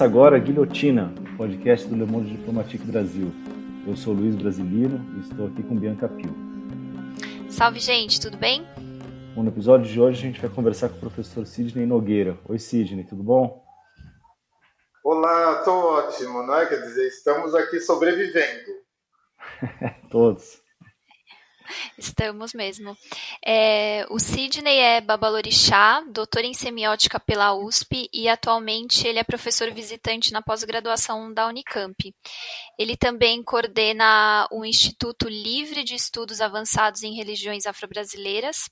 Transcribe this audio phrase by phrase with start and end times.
[0.00, 3.30] Começa agora a Guilhotina, podcast do Le Monde Diplomatique Brasil.
[3.86, 6.34] Eu sou Luiz Brasilino e estou aqui com Bianca Pio.
[7.50, 8.66] Salve, gente, tudo bem?
[9.34, 12.38] Bom, no episódio de hoje a gente vai conversar com o professor Sidney Nogueira.
[12.48, 13.62] Oi, Sidney, tudo bom?
[15.04, 16.64] Olá, estou ótimo, não é?
[16.64, 18.70] Quer dizer, estamos aqui sobrevivendo.
[20.08, 20.62] Todos.
[21.98, 22.96] Estamos mesmo.
[23.44, 29.70] É, o Sidney é babalorixá, doutor em semiótica pela USP e atualmente ele é professor
[29.72, 32.14] visitante na pós-graduação da Unicamp.
[32.78, 38.68] Ele também coordena o Instituto Livre de Estudos Avançados em Religiões Afro-Brasileiras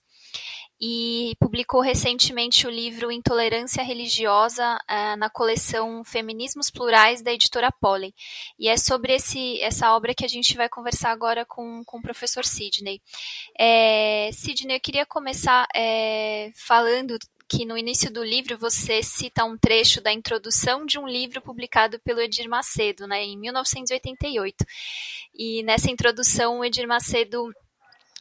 [0.81, 8.15] e publicou recentemente o livro Intolerância Religiosa uh, na coleção Feminismos Plurais da editora Pollen.
[8.59, 12.03] E é sobre esse, essa obra que a gente vai conversar agora com, com o
[12.03, 13.01] professor Sidney.
[13.59, 19.57] É, Sidney, eu queria começar é, falando que no início do livro você cita um
[19.57, 24.65] trecho da introdução de um livro publicado pelo Edir Macedo, né, em 1988.
[25.35, 27.51] E nessa introdução, o Edir Macedo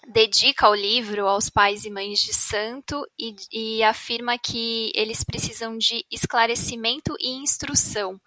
[0.08, 5.78] dedica o livro aos pais e mães de santo e, e, afirma que eles precisam
[5.78, 8.20] de esclarecimento e instrução.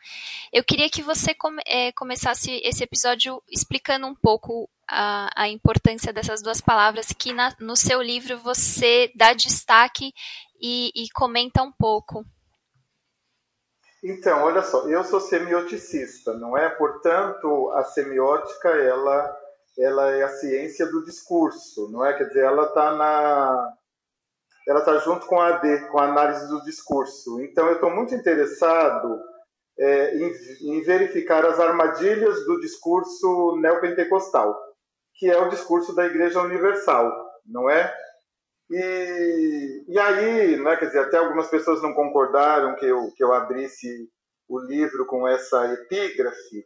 [0.53, 6.13] Eu queria que você come, é, começasse esse episódio explicando um pouco a, a importância
[6.13, 10.13] dessas duas palavras, que na, no seu livro você dá destaque
[10.61, 12.25] e, e comenta um pouco.
[14.05, 16.69] Então, olha só, eu sou semioticista, não é?
[16.69, 19.40] Portanto, a semiótica, ela
[19.81, 22.13] ela é a ciência do discurso, não é?
[22.13, 23.75] Quer dizer, ela está na
[24.69, 27.41] ela está junto com a AD, com a análise do discurso.
[27.41, 29.21] Então, eu estou muito interessado
[29.79, 30.33] é, em,
[30.63, 34.57] em, verificar as armadilhas do discurso neopentecostal,
[35.15, 37.11] que é o discurso da Igreja Universal,
[37.45, 37.93] não é?
[38.71, 43.33] E, e aí, né, quer dizer, até algumas pessoas não concordaram que eu, que eu
[43.33, 44.09] abrisse
[44.49, 46.65] o livro com essa epígrafe,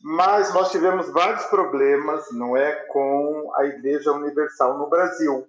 [0.00, 5.46] mas nós tivemos vários problemas, não é, com a Igreja Universal no Brasil,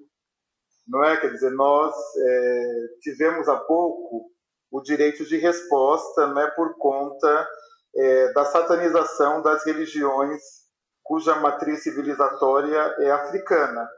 [0.87, 1.17] não é?
[1.17, 4.31] Quer dizer, nós é, tivemos há pouco
[4.71, 7.47] o direito de resposta, não é, por conta
[7.95, 10.41] é, da satanização das religiões
[11.03, 13.89] cuja matriz civilizatória é africana.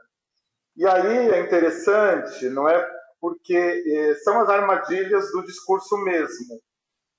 [0.74, 2.90] E aí é interessante, não é?
[3.20, 6.58] Porque é, são as armadilhas do discurso mesmo.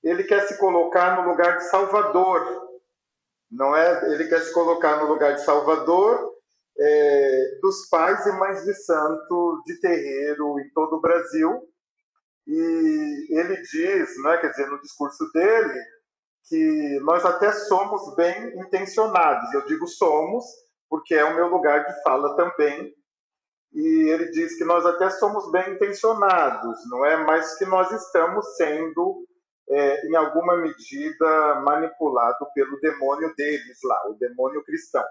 [0.02, 2.73] Ele quer se colocar no lugar de salvador
[3.54, 4.12] não é?
[4.12, 6.34] Ele quer se colocar no lugar de Salvador
[6.78, 11.62] é, dos pais e mães de santo de terreiro em todo o Brasil.
[12.46, 15.80] E ele diz, né, quer dizer, no discurso dele,
[16.48, 19.52] que nós até somos bem intencionados.
[19.54, 20.44] Eu digo somos,
[20.90, 22.92] porque é o meu lugar de fala também.
[23.72, 27.16] E ele diz que nós até somos bem intencionados, não é?
[27.24, 29.26] Mas que nós estamos sendo
[29.68, 35.04] é, em alguma medida, manipulado pelo demônio deles lá, o demônio cristão.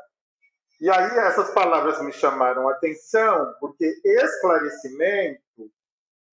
[0.80, 5.42] E aí essas palavras me chamaram a atenção, porque esclarecimento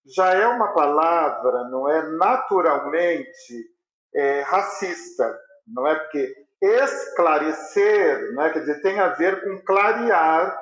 [0.04, 3.70] já é uma palavra, não é naturalmente
[4.14, 10.58] é, racista, não é porque esclarecer, é, quer dizer, tem a ver com clarear,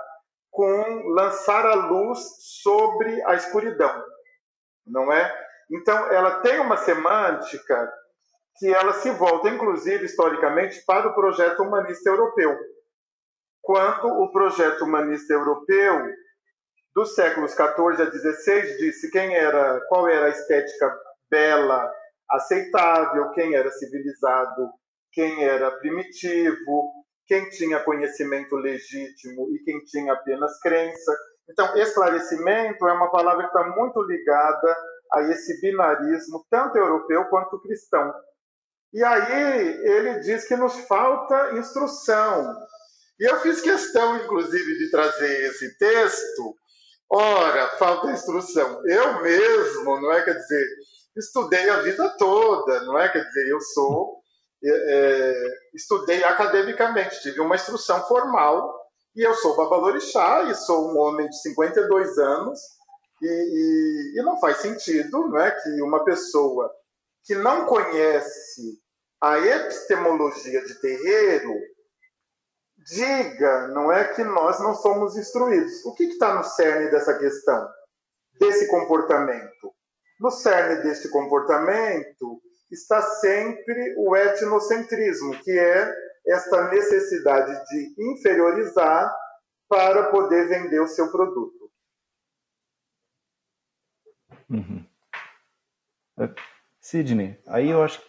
[0.51, 2.19] com lançar a luz
[2.63, 4.05] sobre a escuridão,
[4.87, 5.48] não é?
[5.71, 7.93] Então, ela tem uma semântica
[8.59, 12.59] que ela se volta, inclusive, historicamente, para o projeto humanista europeu.
[13.63, 16.07] Quando o projeto humanista europeu
[16.95, 20.93] dos séculos 14 a 16 disse quem era, qual era a estética
[21.31, 21.93] bela,
[22.31, 24.71] aceitável, quem era civilizado,
[25.13, 26.93] quem era primitivo,
[27.27, 31.17] quem tinha conhecimento legítimo e quem tinha apenas crença.
[31.49, 34.77] Então, esclarecimento é uma palavra que está muito ligada
[35.13, 38.13] a esse binarismo, tanto europeu quanto cristão.
[38.93, 42.55] E aí ele diz que nos falta instrução.
[43.21, 46.55] E eu fiz questão, inclusive, de trazer esse texto.
[47.11, 48.83] Ora, falta instrução.
[48.87, 50.23] Eu mesmo, não é?
[50.23, 50.67] Quer dizer,
[51.17, 53.09] estudei a vida toda, não é?
[53.09, 54.19] Quer dizer, eu sou.
[54.63, 58.75] É, é estudei academicamente, tive uma instrução formal,
[59.15, 62.61] e eu sou babalorixá, e sou um homem de 52 anos,
[63.23, 66.71] e, e, e não faz sentido não é, que uma pessoa
[67.25, 68.81] que não conhece
[69.21, 71.55] a epistemologia de terreiro
[72.79, 75.85] diga, não é, que nós não somos instruídos.
[75.85, 77.69] O que está no cerne dessa questão,
[78.39, 79.75] desse comportamento?
[80.21, 85.95] No cerne desse comportamento está sempre o etnocentrismo, que é
[86.27, 89.15] esta necessidade de inferiorizar
[89.69, 91.58] para poder vender o seu produto.
[94.51, 94.85] Uhum.
[96.19, 96.31] É,
[96.81, 98.01] Sidney, aí eu acho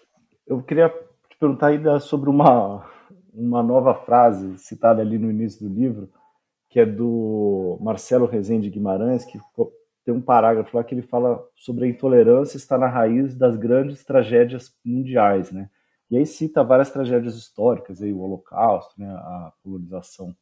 [0.50, 2.89] eu queria te perguntar ainda sobre uma,
[3.31, 6.09] uma nova frase citada ali no início do livro,
[6.68, 9.39] que é do Marcelo Rezende Guimarães, que
[10.03, 14.03] tem um parágrafo lá que ele fala sobre a intolerância está na raiz das grandes
[14.03, 15.69] tragédias mundiais, né?
[16.09, 20.35] E aí cita várias tragédias históricas, aí o Holocausto, né, a colonização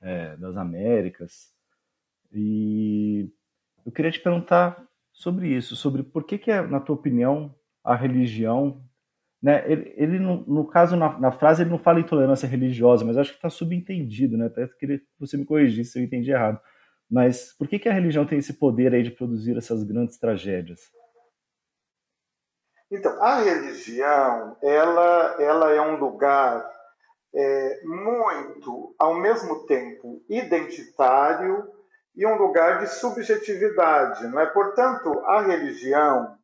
[0.00, 1.52] é, das Américas.
[2.32, 3.30] E
[3.84, 7.54] eu queria te perguntar sobre isso, sobre por que, que é, na tua opinião,
[7.84, 8.82] a religião
[9.42, 13.18] né, ele, ele no, no, caso, na, na, frase, ele não fala intolerância religiosa, mas
[13.18, 14.46] acho que está subentendido, né?
[14.46, 16.60] Até queria que você me corrigisse se eu entendi errado.
[17.10, 20.80] Mas por que, que a religião tem esse poder aí de produzir essas grandes tragédias?
[22.88, 26.64] Então, a religião, ela, ela é um lugar
[27.34, 31.68] é, muito, ao mesmo tempo, identitário
[32.14, 34.46] e um lugar de subjetividade, não é?
[34.46, 36.36] Portanto, a religião,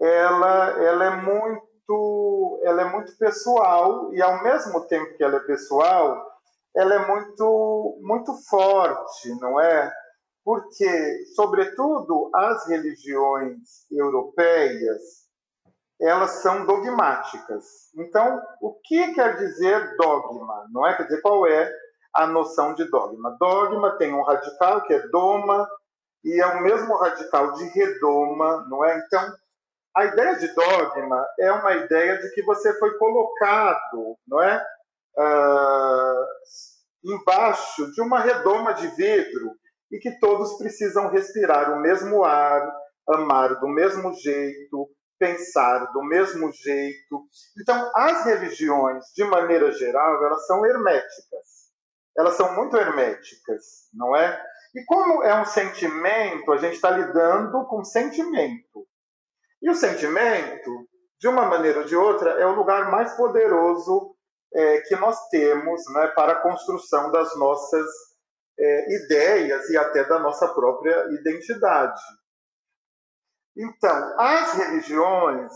[0.00, 5.40] ela, ela é muito ela é muito pessoal e ao mesmo tempo que ela é
[5.40, 6.26] pessoal,
[6.74, 9.92] ela é muito, muito forte, não é?
[10.44, 15.22] Porque, sobretudo, as religiões europeias,
[16.00, 17.64] elas são dogmáticas.
[17.96, 20.66] Então, o que quer dizer dogma?
[20.72, 20.96] Não é?
[20.96, 21.70] Quer dizer, qual é
[22.14, 23.36] a noção de dogma?
[23.38, 25.68] Dogma tem um radical que é doma
[26.24, 28.98] e é o mesmo radical de redoma, não é?
[28.98, 29.34] Então,
[29.96, 34.64] a ideia de dogma é uma ideia de que você foi colocado, não é,
[35.18, 36.26] uh,
[37.04, 39.50] embaixo de uma redoma de vidro
[39.90, 42.72] e que todos precisam respirar o mesmo ar,
[43.08, 44.88] amar do mesmo jeito,
[45.18, 47.26] pensar do mesmo jeito.
[47.60, 51.41] Então, as religiões, de maneira geral, elas são herméticas.
[52.16, 54.40] Elas são muito herméticas, não é?
[54.74, 58.86] E como é um sentimento, a gente está lidando com sentimento.
[59.62, 60.88] E o sentimento,
[61.18, 64.14] de uma maneira ou de outra, é o lugar mais poderoso
[64.54, 67.86] é, que nós temos né, para a construção das nossas
[68.58, 72.02] é, ideias e até da nossa própria identidade.
[73.56, 75.52] Então, as religiões,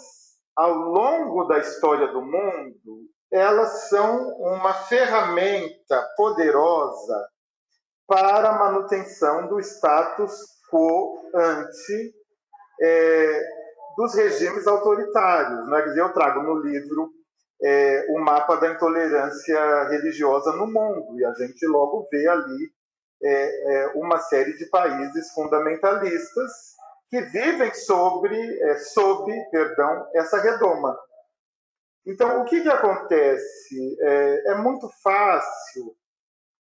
[0.55, 7.29] ao longo da história do mundo, elas são uma ferramenta poderosa
[8.07, 10.33] para a manutenção do status
[10.71, 12.15] quo ante
[12.81, 13.43] é,
[13.97, 15.69] dos regimes autoritários.
[15.69, 15.83] Né?
[15.83, 17.11] Quer dizer, eu trago no livro
[17.63, 22.71] é, o mapa da intolerância religiosa no mundo, e a gente logo vê ali
[23.23, 26.77] é, é, uma série de países fundamentalistas
[27.09, 30.97] que vivem sobre, é, sob perdão, essa redoma.
[32.07, 33.97] Então, o que, que acontece?
[34.01, 35.97] É, é muito fácil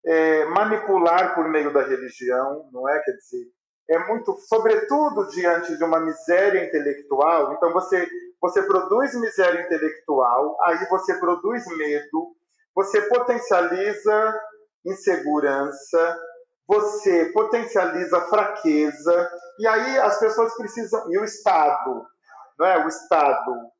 [0.04, 2.98] é, manipular por meio da religião, não é?
[3.00, 3.46] Quer dizer,
[3.90, 7.52] é muito, sobretudo diante de uma miséria intelectual.
[7.54, 8.08] Então você
[8.40, 12.34] você produz miséria intelectual, aí você produz medo,
[12.74, 14.40] você potencializa
[14.86, 16.18] insegurança,
[16.66, 22.06] você potencializa fraqueza, e aí as pessoas precisam e o Estado,
[22.58, 22.82] não é?
[22.82, 23.70] O Estado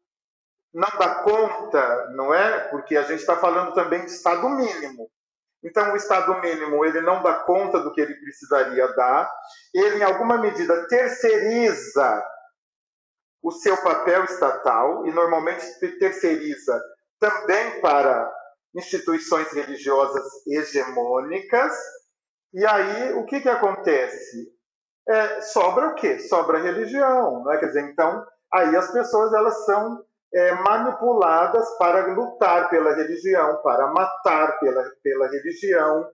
[0.72, 2.68] não dá conta, não é?
[2.68, 5.10] Porque a gente está falando também de Estado mínimo.
[5.62, 9.30] Então, o Estado mínimo ele não dá conta do que ele precisaria dar,
[9.74, 12.24] ele, em alguma medida, terceiriza
[13.42, 15.66] o seu papel estatal, e normalmente
[15.98, 16.80] terceiriza
[17.18, 18.30] também para
[18.74, 21.72] instituições religiosas hegemônicas.
[22.52, 24.52] E aí, o que, que acontece?
[25.08, 26.18] É, sobra o quê?
[26.18, 27.42] Sobra a religião.
[27.42, 27.58] Não é?
[27.58, 33.88] Quer dizer, então, aí as pessoas elas são é, manipuladas para lutar pela religião, para
[33.88, 36.08] matar pela, pela religião,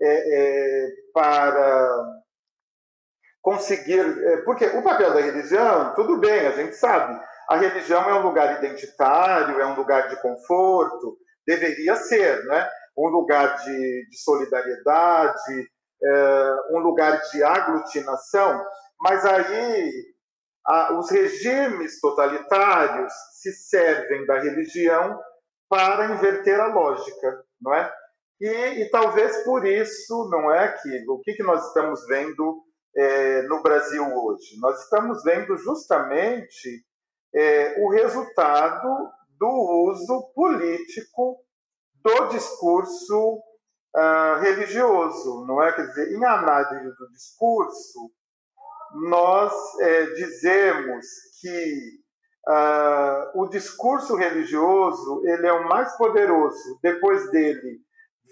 [0.00, 2.04] é, é, para
[3.40, 4.00] conseguir.
[4.00, 8.22] É, porque o papel da religião, tudo bem, a gente sabe, a religião é um
[8.22, 12.68] lugar identitário, é um lugar de conforto, deveria ser, né?
[12.96, 15.70] um lugar de, de solidariedade,
[16.02, 18.64] é, um lugar de aglutinação,
[19.00, 19.92] mas aí
[20.98, 25.18] os regimes totalitários se servem da religião
[25.68, 27.92] para inverter a lógica, não é?
[28.40, 32.62] E, e talvez por isso, não é que o que, que nós estamos vendo
[32.96, 34.58] é, no Brasil hoje?
[34.60, 36.84] Nós estamos vendo justamente
[37.34, 41.38] é, o resultado do uso político
[42.02, 43.42] do discurso
[43.94, 45.72] ah, religioso, não é?
[45.72, 48.10] Quer dizer, em análise do discurso,
[48.94, 51.06] nós é, dizemos
[51.40, 52.00] que
[52.48, 56.78] uh, o discurso religioso ele é o mais poderoso.
[56.82, 57.80] Depois dele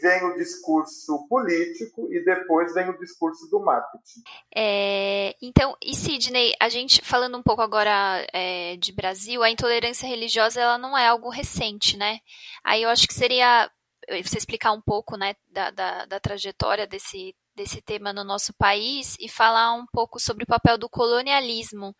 [0.00, 4.22] vem o discurso político e depois vem o discurso do marketing.
[4.54, 10.08] É, então, e Sidney, a gente falando um pouco agora é, de Brasil, a intolerância
[10.08, 12.20] religiosa ela não é algo recente, né?
[12.62, 13.68] Aí eu acho que seria
[14.22, 19.16] você explicar um pouco né, da, da, da trajetória desse, desse tema no nosso país
[19.18, 21.94] e falar um pouco sobre o papel do colonialismo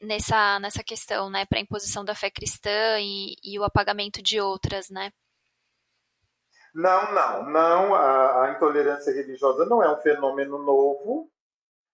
[0.00, 4.40] nessa, nessa questão, né, para a imposição da fé cristã e, e, o apagamento de
[4.40, 5.10] outras, né?
[6.72, 7.94] Não, não, não.
[7.94, 11.30] A, a, intolerância religiosa não é um fenômeno novo.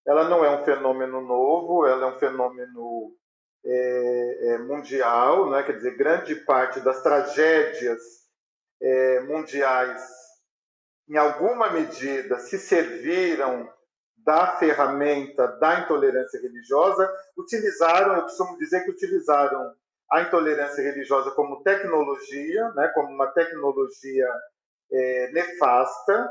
[0.07, 1.87] Ela não é um fenômeno novo.
[1.87, 3.17] Ela é um fenômeno
[3.65, 5.63] é, é, mundial, né?
[5.63, 8.03] Quer dizer, grande parte das tragédias
[8.81, 10.03] é, mundiais,
[11.13, 13.71] em alguma medida, se serviram
[14.25, 19.75] da ferramenta da intolerância religiosa, utilizaram, eu costumo dizer que utilizaram
[20.11, 24.27] a intolerância religiosa como tecnologia, né, como uma tecnologia
[24.91, 26.31] é, nefasta.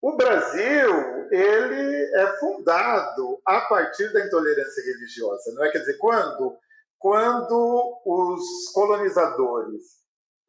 [0.00, 5.70] O Brasil ele é fundado a partir da intolerância religiosa, não é?
[5.70, 6.56] Quer dizer, quando
[6.98, 10.03] quando os colonizadores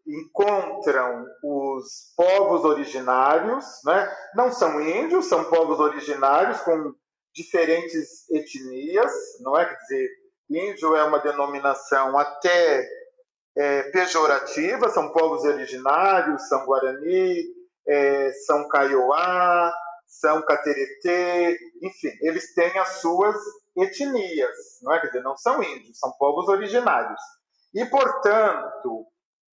[0.08, 4.16] encontram os povos originários, né?
[4.36, 6.94] não são índios, são povos originários com
[7.34, 9.66] diferentes etnias, não é?
[9.66, 10.10] Quer dizer,
[10.50, 12.88] índio é uma denominação até
[13.58, 17.44] é, pejorativa, são povos originários, são Guarani,
[17.88, 19.74] é, são Kaiowá,
[20.08, 23.36] são Cateretê, enfim, eles têm as suas
[23.78, 25.00] etnias, não é?
[25.02, 27.20] Quer dizer, não são índios, são povos originários.
[27.74, 29.06] E, portanto,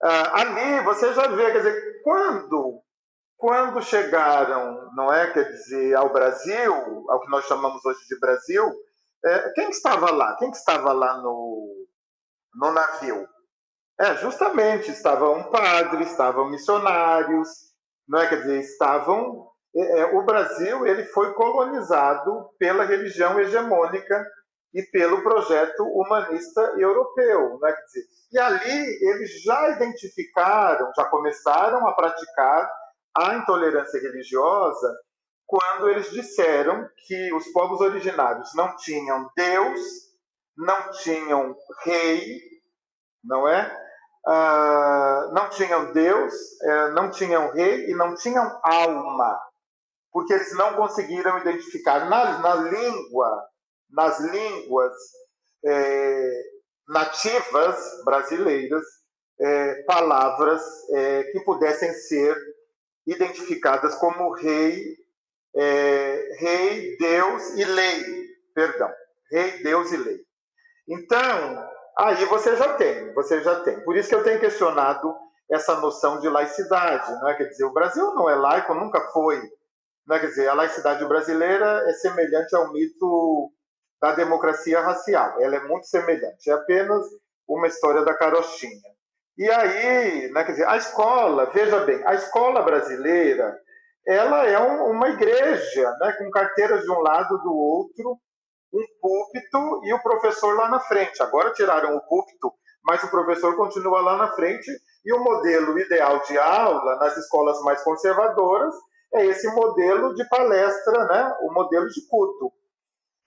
[0.03, 2.83] ah, ali você já vê, quer dizer, quando,
[3.37, 6.75] quando chegaram, não é, quer dizer, ao Brasil,
[7.09, 8.73] ao que nós chamamos hoje de Brasil,
[9.25, 10.37] é, quem estava lá?
[10.37, 11.87] Quem estava lá no,
[12.55, 13.29] no navio?
[14.01, 17.49] É, justamente, estavam padres, estavam missionários,
[18.09, 19.49] não é, quer dizer, estavam...
[19.75, 24.27] É, é, o Brasil ele foi colonizado pela religião hegemônica
[24.75, 27.59] e pelo projeto humanista europeu.
[27.61, 27.75] Né?
[27.87, 32.71] Dizer, e ali eles já identificaram, já começaram a praticar
[33.15, 34.97] a intolerância religiosa
[35.47, 39.81] quando eles disseram que os povos originários não tinham Deus,
[40.57, 42.41] não tinham rei,
[43.23, 43.71] não é?
[44.27, 49.39] Ah, não tinham Deus, eh, não tinham rei e não tinham alma,
[50.11, 53.52] porque eles não conseguiram identificar na, na língua
[53.93, 54.95] nas línguas
[55.65, 56.43] é,
[56.89, 58.85] nativas brasileiras
[59.41, 62.37] é, palavras é, que pudessem ser
[63.07, 64.97] identificadas como rei,
[65.57, 68.91] é, rei, Deus e lei, perdão,
[69.31, 70.21] rei, Deus e lei.
[70.89, 71.69] Então,
[71.99, 73.81] aí você já tem, você já tem.
[73.85, 75.15] Por isso que eu tenho questionado
[75.51, 77.35] essa noção de laicidade, não é?
[77.35, 79.41] Quer dizer, o Brasil não é laico, nunca foi.
[80.07, 80.21] Não é?
[80.21, 83.53] Quer dizer, a laicidade brasileira é semelhante ao mito
[84.03, 85.41] da democracia racial.
[85.41, 87.07] Ela é muito semelhante, é apenas
[87.49, 88.91] uma história da carochinha.
[89.39, 93.57] E aí, né, quer dizer, a escola, veja bem, a escola brasileira,
[94.05, 98.19] ela é um, uma igreja, né, com carteiras de um lado do outro,
[98.75, 101.23] um púlpito e o professor lá na frente.
[101.23, 102.53] Agora tiraram o púlpito,
[102.85, 104.69] mas o professor continua lá na frente
[105.05, 108.75] e o modelo ideal de aula nas escolas mais conservadoras
[109.15, 112.53] é esse modelo de palestra, né, o modelo de culto.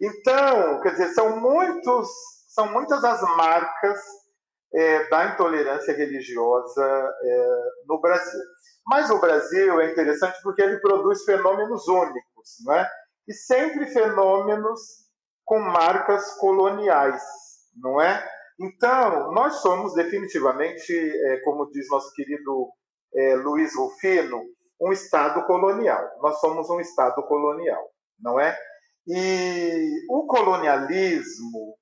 [0.02, 2.10] Então, quer dizer, são, muitos,
[2.50, 4.00] são muitas as marcas
[4.74, 8.42] é, da intolerância religiosa é, no Brasil.
[8.88, 12.90] Mas o Brasil é interessante porque ele produz fenômenos únicos, não é?
[13.28, 14.80] E sempre fenômenos
[15.44, 17.22] com marcas coloniais,
[17.76, 18.28] não é?
[18.60, 22.70] Então, nós somos definitivamente, é, como diz nosso querido
[23.14, 24.44] é, Luiz Rufino,
[24.80, 26.04] um Estado colonial.
[26.22, 27.84] Nós somos um Estado colonial,
[28.20, 28.58] não é?
[29.08, 31.78] E o colonialismo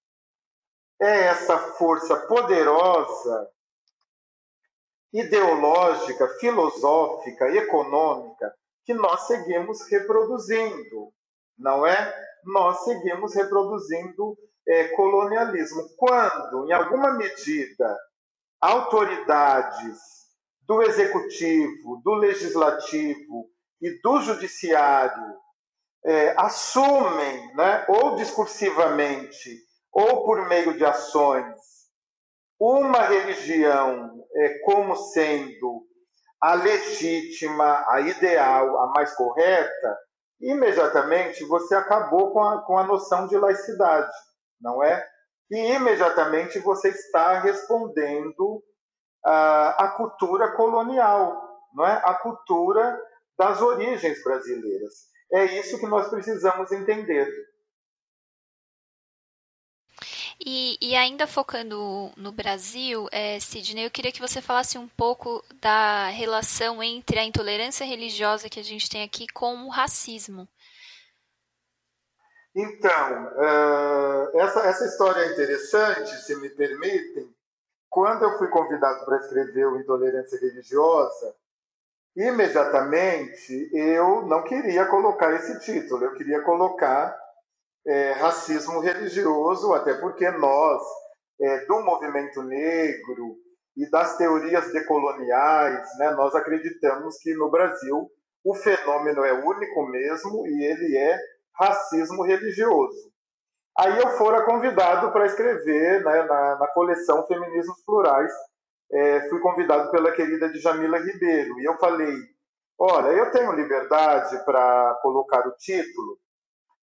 [1.02, 3.50] é essa força poderosa,
[5.14, 8.54] ideológica, filosófica, econômica,
[8.86, 11.14] que nós seguimos reproduzindo,
[11.58, 12.14] não é?
[12.44, 14.38] Nós seguimos reproduzindo
[14.68, 15.88] é, colonialismo.
[15.96, 17.98] Quando, em alguma medida,
[18.60, 20.00] autoridades
[20.62, 23.50] do executivo, do legislativo
[23.82, 25.43] e do judiciário
[26.06, 29.58] é, assumem, né, ou discursivamente,
[29.92, 31.56] ou por meio de ações,
[32.60, 35.86] uma religião é, como sendo
[36.42, 39.98] a legítima, a ideal, a mais correta,
[40.42, 44.12] imediatamente você acabou com a, com a noção de laicidade,
[44.60, 45.08] não é?
[45.50, 48.62] E imediatamente você está respondendo
[49.24, 51.42] à, à cultura colonial,
[51.74, 53.00] não é, a cultura
[53.38, 55.13] das origens brasileiras.
[55.34, 57.28] É isso que nós precisamos entender.
[60.46, 65.44] E, e, ainda focando no Brasil, é, Sidney, eu queria que você falasse um pouco
[65.62, 70.48] da relação entre a intolerância religiosa que a gente tem aqui com o racismo.
[72.56, 77.34] Então, uh, essa, essa história é interessante, se me permitem.
[77.90, 81.36] Quando eu fui convidado para escrever o Intolerância Religiosa,
[82.16, 87.16] imediatamente eu não queria colocar esse título, eu queria colocar
[87.86, 90.82] é, racismo religioso, até porque nós,
[91.42, 93.36] é, do movimento negro
[93.76, 98.10] e das teorias decoloniais, né, nós acreditamos que no Brasil
[98.46, 101.18] o fenômeno é único mesmo e ele é
[101.56, 103.12] racismo religioso.
[103.78, 108.32] Aí eu fora convidado para escrever né, na, na, coleção Feminismos Plurais,
[108.94, 112.16] é, fui convidado pela querida Djamila Ribeiro, e eu falei,
[112.78, 116.20] olha, eu tenho liberdade para colocar o título?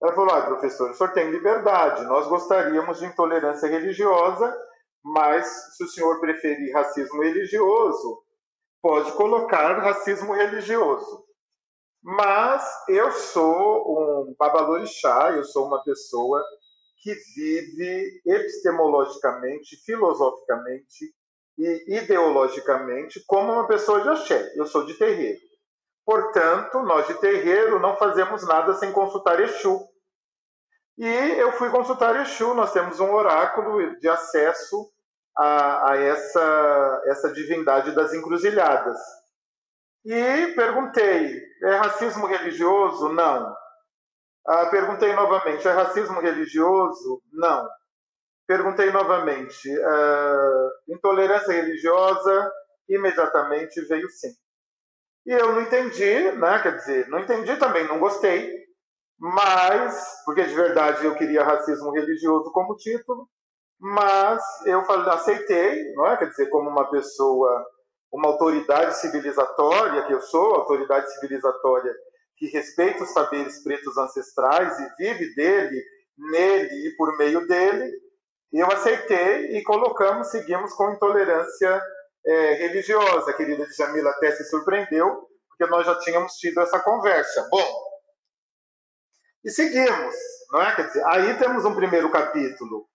[0.03, 4.53] Ela falou, ah, professor, o senhor tem liberdade, nós gostaríamos de intolerância religiosa,
[5.05, 8.23] mas se o senhor preferir racismo religioso,
[8.83, 11.25] pode colocar racismo religioso.
[12.03, 16.43] Mas eu sou um babalorixá, eu sou uma pessoa
[17.03, 21.15] que vive epistemologicamente, filosoficamente
[21.61, 24.53] e ideologicamente como uma pessoa de axé.
[24.57, 25.41] Eu sou de terreiro.
[26.05, 29.81] Portanto, nós de terreiro não fazemos nada sem consultar Exu.
[30.99, 34.91] E eu fui consultar Exu, nós temos um oráculo de acesso
[35.37, 38.99] a, a essa, essa divindade das encruzilhadas.
[40.05, 43.11] E perguntei: é racismo religioso?
[43.11, 43.55] Não.
[44.47, 47.23] Ah, perguntei novamente: é racismo religioso?
[47.33, 47.69] Não.
[48.51, 52.51] Perguntei novamente: ah, intolerância religiosa?
[52.89, 54.33] Imediatamente veio sim.
[55.25, 56.61] E eu não entendi, né?
[56.61, 58.53] Quer dizer, não entendi também, não gostei,
[59.17, 63.29] mas, porque de verdade eu queria racismo religioso como título,
[63.79, 66.17] mas eu falei, aceitei, não é?
[66.17, 67.65] Quer dizer, como uma pessoa
[68.13, 71.95] uma autoridade civilizatória, que eu sou, autoridade civilizatória
[72.37, 75.85] que respeita os saberes pretos ancestrais e vive dele,
[76.19, 78.10] nele e por meio dele,
[78.59, 81.81] eu aceitei e colocamos, seguimos com intolerância
[82.27, 83.31] é, religiosa.
[83.31, 87.49] A querida Jamila até se surpreendeu, porque nós já tínhamos tido essa conversa.
[87.51, 87.91] Bom,
[89.45, 90.15] e seguimos,
[90.53, 90.75] não é?
[90.75, 92.87] Quer dizer, aí temos um primeiro capítulo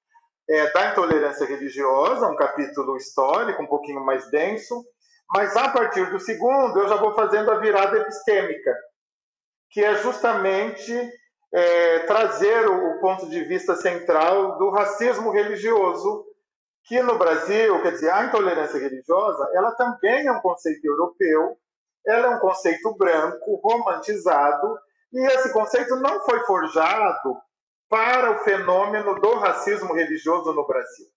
[0.50, 4.86] é, da intolerância religiosa, um capítulo histórico, um pouquinho mais denso,
[5.34, 8.76] mas a partir do segundo, eu já vou fazendo a virada epistêmica,
[9.72, 10.94] que é justamente
[11.54, 16.26] é, trazer o, o, ponto de vista central do racismo religioso,
[16.84, 21.58] que no Brasil, quer dizer, a intolerância religiosa, ela também é um conceito europeu,
[22.06, 24.78] ela é um conceito branco, romantizado,
[25.12, 27.38] e esse conceito não foi forjado
[27.90, 31.08] para o fenômeno do racismo religioso no Brasil.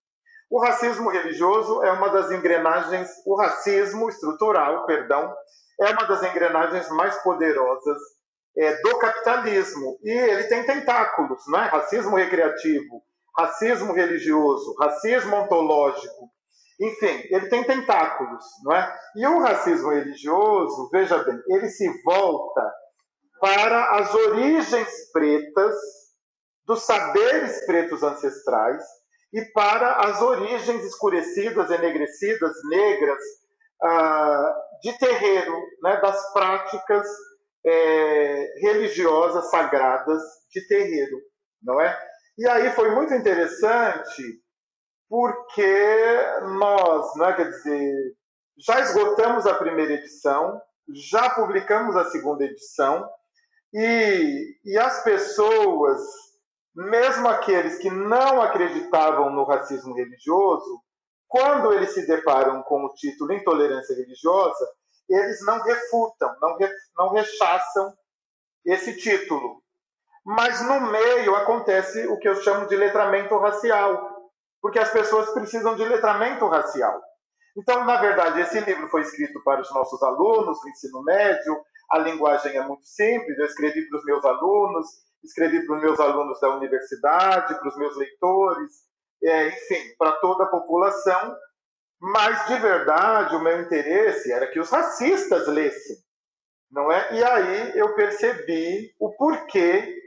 [0.49, 5.35] O racismo religioso é uma das engrenagens, o racismo estrutural, perdão,
[5.79, 7.97] é uma das engrenagens mais poderosas
[8.57, 9.97] é, do capitalismo.
[10.03, 11.67] E ele tem tentáculos, não é?
[11.67, 13.03] Racismo recreativo,
[13.37, 16.29] racismo religioso, racismo ontológico.
[16.79, 18.97] Enfim, ele tem tentáculos, não é?
[19.15, 22.73] E o racismo religioso, veja bem, ele se volta
[23.39, 25.75] para as origens pretas
[26.65, 28.83] dos saberes pretos ancestrais
[29.33, 33.23] e para as origens escurecidas, enegrecidas, negras
[33.83, 37.07] ah, de terreiro, né, das práticas
[37.65, 41.19] é, religiosas sagradas de terreiro,
[41.61, 41.97] não é?
[42.37, 44.41] E aí foi muito interessante
[45.09, 46.17] porque
[46.57, 48.15] nós, né, quer dizer,
[48.57, 50.61] já esgotamos a primeira edição,
[50.93, 53.09] já publicamos a segunda edição
[53.73, 56.01] e, e as pessoas
[56.75, 60.81] mesmo aqueles que não acreditavam no racismo religioso,
[61.27, 64.67] quando eles se deparam com o título Intolerância Religiosa,
[65.09, 67.93] eles não refutam, não, re, não rechaçam
[68.65, 69.61] esse título.
[70.25, 75.75] Mas no meio acontece o que eu chamo de letramento racial, porque as pessoas precisam
[75.75, 77.01] de letramento racial.
[77.57, 81.97] Então, na verdade, esse livro foi escrito para os nossos alunos do ensino médio, a
[81.97, 84.87] linguagem é muito simples, eu escrevi para os meus alunos,
[85.23, 88.71] escrevi para os meus alunos da universidade, para os meus leitores,
[89.23, 91.35] é, enfim, para toda a população.
[92.01, 95.97] Mas, de verdade, o meu interesse era que os racistas lessem,
[96.71, 97.13] não é?
[97.13, 99.97] E aí eu percebi o porquê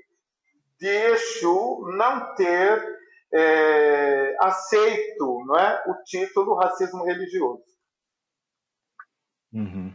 [0.78, 2.82] de Exu não ter
[3.32, 7.62] é, aceito não é, o título racismo religioso.
[9.52, 9.92] Uhum.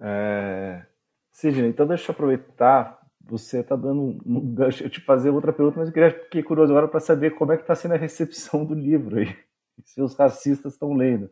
[0.00, 0.86] É...
[1.32, 3.00] Sidney, então deixa eu aproveitar.
[3.22, 4.82] Você está dando um gancho.
[4.82, 7.56] Eu te fazer outra pergunta, mas eu queria, fiquei curioso agora para saber como é
[7.56, 9.36] que está sendo a recepção do livro aí.
[9.86, 11.30] Se os racistas estão lendo.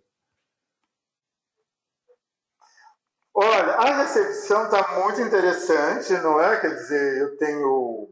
[3.34, 6.60] Olha, a recepção está muito interessante, não é?
[6.60, 8.08] Quer dizer, eu tenho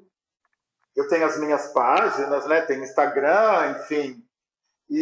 [0.94, 2.62] eu tenho as minhas páginas, né?
[2.62, 4.25] Tenho Instagram, enfim,
[4.88, 4.99] e,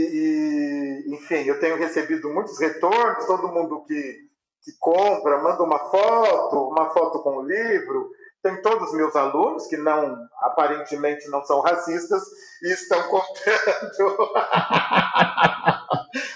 [1.06, 3.26] e, enfim, eu tenho recebido muitos retornos.
[3.26, 4.24] Todo mundo que
[4.64, 8.10] que compra manda uma foto, uma foto com o livro.
[8.44, 12.22] Tem todos os meus alunos que não aparentemente não são racistas
[12.62, 14.32] e estão comprando.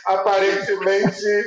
[0.07, 1.45] aparentemente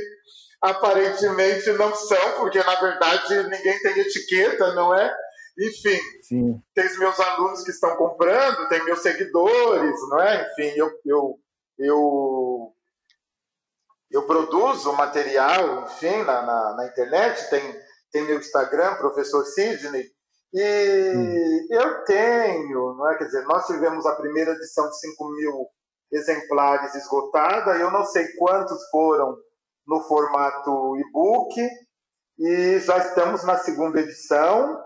[0.61, 5.11] aparentemente não são, porque na verdade ninguém tem etiqueta, não é?
[5.59, 6.61] Enfim, Sim.
[6.75, 10.47] tem os meus alunos que estão comprando, tem meus seguidores, não é?
[10.51, 11.39] Enfim, eu, eu,
[11.79, 12.75] eu,
[14.11, 20.10] eu produzo material, enfim, na, na, na internet, tem, tem meu Instagram, professor Sidney,
[20.53, 21.67] e hum.
[21.69, 23.17] eu tenho, não é?
[23.17, 25.67] Quer dizer, nós tivemos a primeira edição de 5 mil
[26.11, 29.37] exemplares esgotada, eu não sei quantos foram
[29.87, 31.55] no formato e-book
[32.37, 34.81] e já estamos na segunda edição.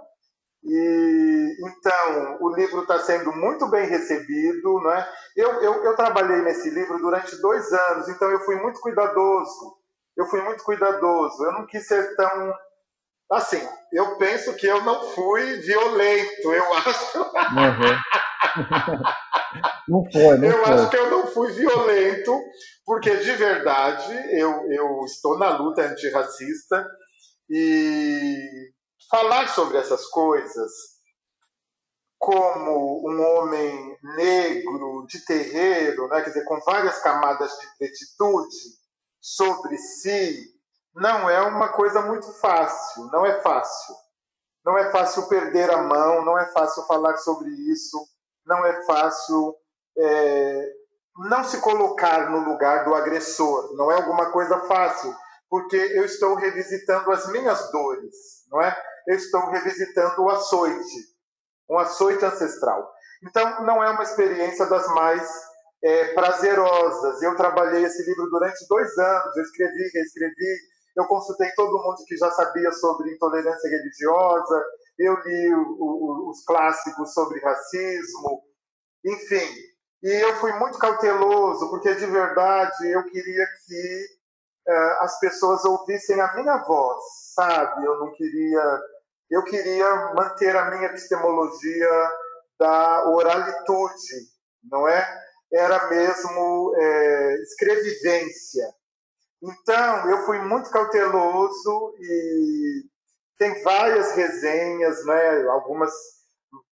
[0.64, 5.08] E então o livro está sendo muito bem recebido, né?
[5.36, 9.78] Eu, eu, eu trabalhei nesse livro durante dois anos, então eu fui muito cuidadoso.
[10.18, 11.44] Eu fui muito cuidadoso.
[11.44, 12.54] Eu não quis ser tão
[13.32, 13.62] assim.
[13.92, 16.54] Eu penso que eu não fui violento.
[16.54, 17.20] Eu acho.
[17.20, 17.96] Uhum.
[19.88, 20.74] Não foi, não eu foi.
[20.74, 22.32] acho que eu não fui violento,
[22.84, 26.86] porque de verdade eu, eu estou na luta antirracista
[27.50, 28.72] e
[29.10, 30.72] falar sobre essas coisas
[32.18, 38.56] como um homem negro de terreiro, né, quer dizer, com várias camadas de pretitude
[39.22, 40.55] sobre si,
[40.96, 43.96] não é uma coisa muito fácil, não é fácil.
[44.66, 48.00] Não é fácil perder a mão, não é fácil falar sobre isso,
[48.46, 49.56] não é fácil
[49.98, 50.72] é,
[51.30, 53.76] não se colocar no lugar do agressor.
[53.76, 55.14] Não é alguma coisa fácil,
[55.50, 58.16] porque eu estou revisitando as minhas dores,
[58.50, 58.76] não é?
[59.08, 60.98] Eu estou revisitando o açoite,
[61.70, 62.92] um açoite ancestral.
[63.24, 65.30] Então, não é uma experiência das mais
[65.84, 67.22] é, prazerosas.
[67.22, 72.18] Eu trabalhei esse livro durante dois anos, eu escrevi, reescrevi, eu consultei todo mundo que
[72.18, 74.66] já sabia sobre intolerância religiosa,
[74.98, 78.42] eu li o, o, os clássicos sobre racismo,
[79.04, 79.48] enfim,
[80.06, 84.06] e eu fui muito cauteloso, porque de verdade eu queria que
[84.68, 87.04] uh, as pessoas ouvissem a minha voz,
[87.34, 87.86] sabe?
[87.86, 88.82] Eu não queria.
[89.32, 91.90] Eu queria manter a minha epistemologia
[92.60, 94.30] da oralitude,
[94.64, 95.24] não é?
[95.52, 98.72] Era mesmo é, escrevivência.
[99.48, 102.84] Então, eu fui muito cauteloso e
[103.38, 105.48] tem várias resenhas, né?
[105.50, 105.94] algumas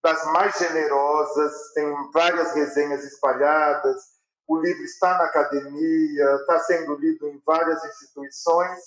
[0.02, 4.02] das mais generosas, tem várias resenhas espalhadas,
[4.48, 8.80] o livro está na academia, está sendo lido em várias instituições,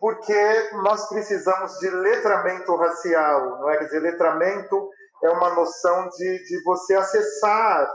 [0.00, 3.78] porque nós precisamos de letramento racial, não é?
[3.78, 4.90] Quer dizer, letramento
[5.22, 7.88] é uma noção de, de você acessar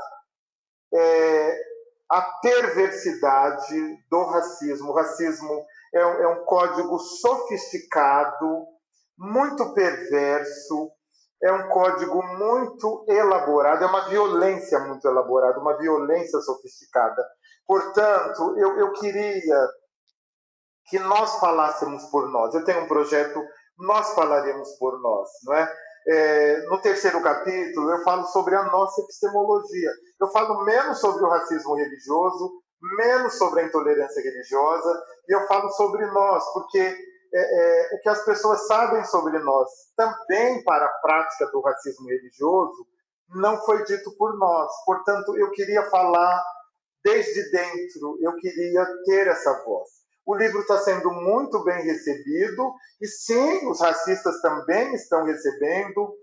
[0.94, 1.72] é,
[2.13, 4.91] a perversidade do racismo.
[4.91, 8.67] O racismo é, é um código sofisticado,
[9.17, 10.91] muito perverso,
[11.41, 17.26] é um código muito elaborado, é uma violência muito elaborada, uma violência sofisticada.
[17.65, 19.67] Portanto, eu, eu queria
[20.86, 22.54] que nós falássemos por nós.
[22.54, 23.41] Eu tenho um projeto,
[23.80, 25.73] nós falaremos por nós, não é?
[26.10, 26.58] é?
[26.67, 29.91] no terceiro capítulo, eu falo sobre a nossa epistemologia.
[30.23, 32.53] Eu falo menos sobre o racismo religioso,
[32.97, 38.07] menos sobre a intolerância religiosa, e eu falo sobre nós, porque é, é, o que
[38.07, 42.88] as pessoas sabem sobre nós, também para a prática do racismo religioso,
[43.36, 44.71] não foi dito por nós.
[44.86, 46.41] Portanto, eu queria falar
[47.03, 49.89] desde dentro, eu queria ter essa voz.
[50.25, 56.15] O livro está sendo muito bem recebido, e sim, os racistas também estão recebendo,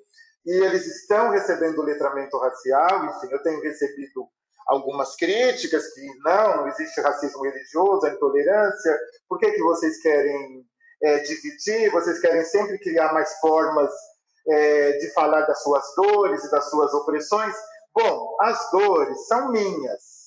[0.47, 4.29] e eles estão recebendo letramento racial, enfim, eu tenho recebido
[4.67, 8.99] algumas críticas que não, existe racismo religioso, a intolerância,
[9.29, 10.65] por que, que vocês querem
[11.03, 13.91] é, dividir, vocês querem sempre criar mais formas
[14.49, 17.55] é, de falar das suas dores e das suas opressões.
[17.95, 20.21] Bom, as dores são minhas.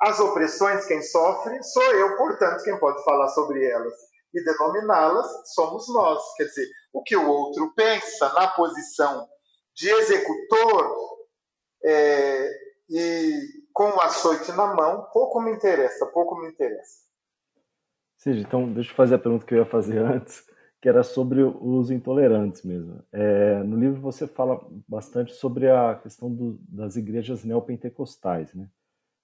[0.00, 3.94] As opressões, quem sofre sou eu, portanto, quem pode falar sobre elas
[4.34, 6.20] e denominá-las somos nós.
[6.36, 9.26] Quer dizer, o que o outro pensa na posição
[9.74, 10.96] de executor
[11.84, 12.50] é,
[12.88, 13.32] e
[13.72, 17.04] com o açoite na mão, pouco me interessa, pouco me interessa
[18.24, 20.42] seja, então deixa eu fazer a pergunta que eu ia fazer antes,
[20.80, 23.02] que era sobre os intolerantes mesmo.
[23.12, 28.68] É, no livro você fala bastante sobre a questão do, das igrejas neopentecostais, né?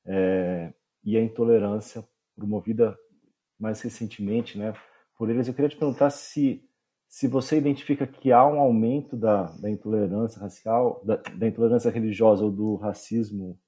[0.05, 2.99] É, e a intolerância promovida
[3.59, 4.75] mais recentemente, né,
[5.17, 5.49] por eles.
[5.49, 6.67] Eu queria te perguntar se
[7.11, 12.45] se você identifica que há um aumento da, da intolerância racial, da, da, intolerância religiosa
[12.45, 13.59] ou do racismo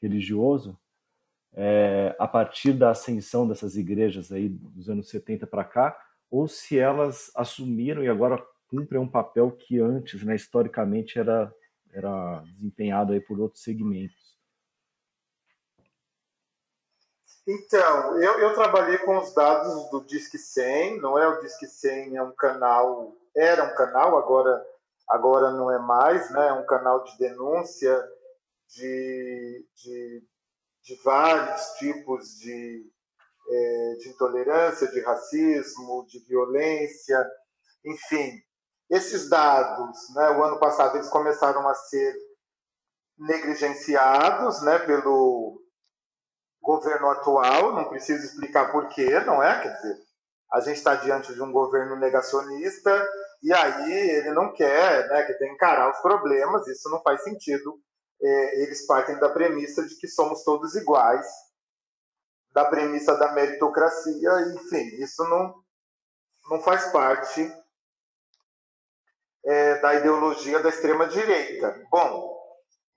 [0.00, 0.78] religioso
[1.54, 5.98] é, a partir da ascensão dessas igrejas aí dos anos 70 para cá,
[6.30, 11.52] ou se elas assumiram e agora cumprem um papel que antes, né, historicamente, era,
[11.92, 14.27] era desempenhado aí por outros segmentos.
[17.48, 21.26] Então, eu, eu trabalhei com os dados do Disque 100, não é?
[21.26, 24.62] O Disque 100 é um canal, era um canal, agora,
[25.08, 26.48] agora não é mais, né?
[26.48, 28.06] É um canal de denúncia
[28.68, 30.22] de, de,
[30.82, 32.86] de vários tipos de,
[33.48, 37.26] é, de intolerância, de racismo, de violência,
[37.82, 38.42] enfim.
[38.90, 42.14] Esses dados, né, o ano passado, eles começaram a ser
[43.16, 45.62] negligenciados né, pelo
[46.60, 49.60] governo atual, não preciso explicar porquê, não é?
[49.60, 49.96] Quer dizer,
[50.52, 53.08] a gente está diante de um governo negacionista
[53.42, 57.78] e aí ele não quer, né, que tem encarar os problemas, isso não faz sentido.
[58.20, 61.26] É, eles partem da premissa de que somos todos iguais
[62.52, 65.54] da premissa da meritocracia, enfim, isso não,
[66.50, 67.52] não faz parte
[69.44, 71.86] é, da ideologia da extrema-direita.
[71.90, 72.36] Bom,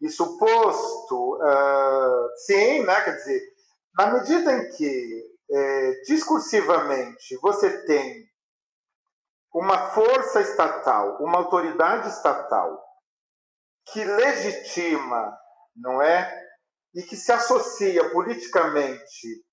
[0.01, 3.50] isso posto, uh, sim, né, quer dizer,
[3.97, 8.29] na medida em que é, discursivamente você tem
[9.53, 12.81] uma força estatal, uma autoridade estatal
[13.91, 15.37] que legitima,
[15.75, 16.41] não é,
[16.95, 19.43] e que se associa politicamente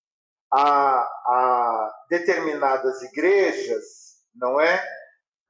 [0.53, 3.85] a, a determinadas igrejas,
[4.35, 4.85] não é?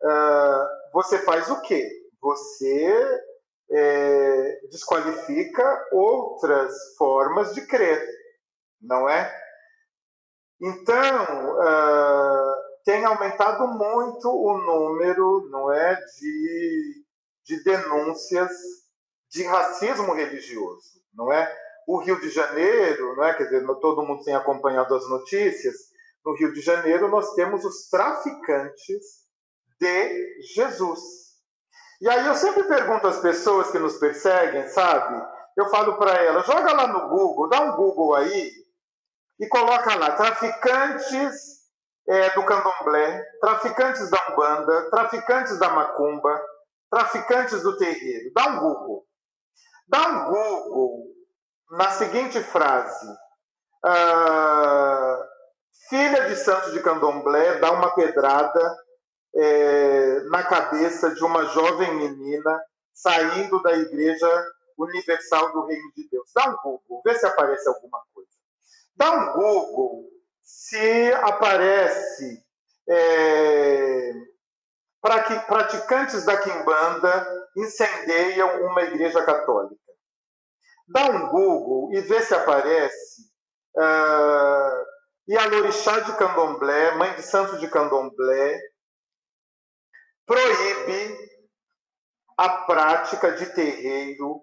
[0.03, 1.87] Uh, você faz o quê?
[2.21, 3.21] Você
[3.71, 8.07] é, desqualifica outras formas de crer,
[8.81, 9.33] não é?
[10.61, 17.05] Então, uh, tem aumentado muito o número, não é, de,
[17.45, 18.51] de denúncias
[19.31, 21.55] de racismo religioso, não é?
[21.89, 23.33] o Rio de Janeiro, não é?
[23.33, 25.75] quer dizer, todo mundo tem acompanhado as notícias,
[26.23, 29.27] no Rio de Janeiro nós temos os traficantes
[29.81, 31.01] de Jesus.
[32.03, 35.19] E aí eu sempre pergunto às pessoas que nos perseguem, sabe?
[35.57, 38.53] Eu falo para elas, joga lá no Google, dá um Google aí
[39.39, 41.59] e coloca lá, traficantes
[42.09, 46.41] é, do candomblé, traficantes da Umbanda, traficantes da Macumba,
[46.91, 48.33] traficantes do terreiro.
[48.35, 49.07] Dá um Google.
[49.87, 51.05] Dá um Google
[51.71, 53.07] na seguinte frase:
[53.85, 55.23] ah,
[55.89, 58.77] Filha de Santos de Candomblé dá uma pedrada
[59.35, 62.61] é, na cabeça de uma jovem menina
[62.93, 64.47] saindo da Igreja
[64.77, 66.31] Universal do Reino de Deus.
[66.35, 68.18] Dá um Google, vê se aparece alguma coisa.
[68.99, 70.05] Dá um Google
[70.43, 72.45] se aparece
[72.89, 74.13] é,
[75.01, 79.89] praticantes da Quimbanda incendeiam uma igreja católica
[80.89, 83.23] dá um Google e vê se aparece
[83.77, 88.59] uh, Ialorixá de Candomblé, Mãe de Santo de Candomblé,
[90.27, 91.29] proíbe
[92.37, 94.43] a prática de terreiro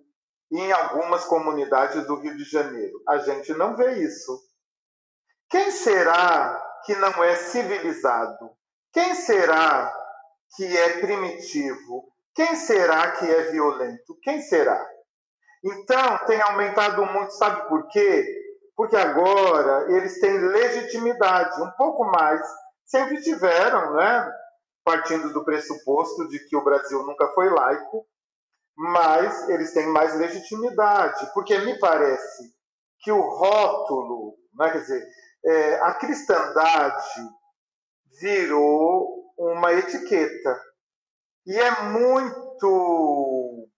[0.51, 3.01] em algumas comunidades do Rio de Janeiro.
[3.07, 4.44] A gente não vê isso.
[5.49, 8.51] Quem será que não é civilizado?
[8.91, 9.93] Quem será
[10.55, 12.05] que é primitivo?
[12.33, 14.17] Quem será que é violento?
[14.21, 14.85] Quem será?
[15.63, 18.25] Então, tem aumentado muito, sabe por quê?
[18.75, 22.41] Porque agora eles têm legitimidade, um pouco mais.
[22.85, 24.31] Sempre tiveram, né?
[24.83, 28.05] Partindo do pressuposto de que o Brasil nunca foi laico,
[28.77, 32.53] mas eles têm mais legitimidade, porque me parece
[32.99, 35.07] que o rótulo, né, quer dizer,
[35.45, 37.05] é, a cristandade
[38.19, 40.61] virou uma etiqueta.
[41.45, 43.69] E é muito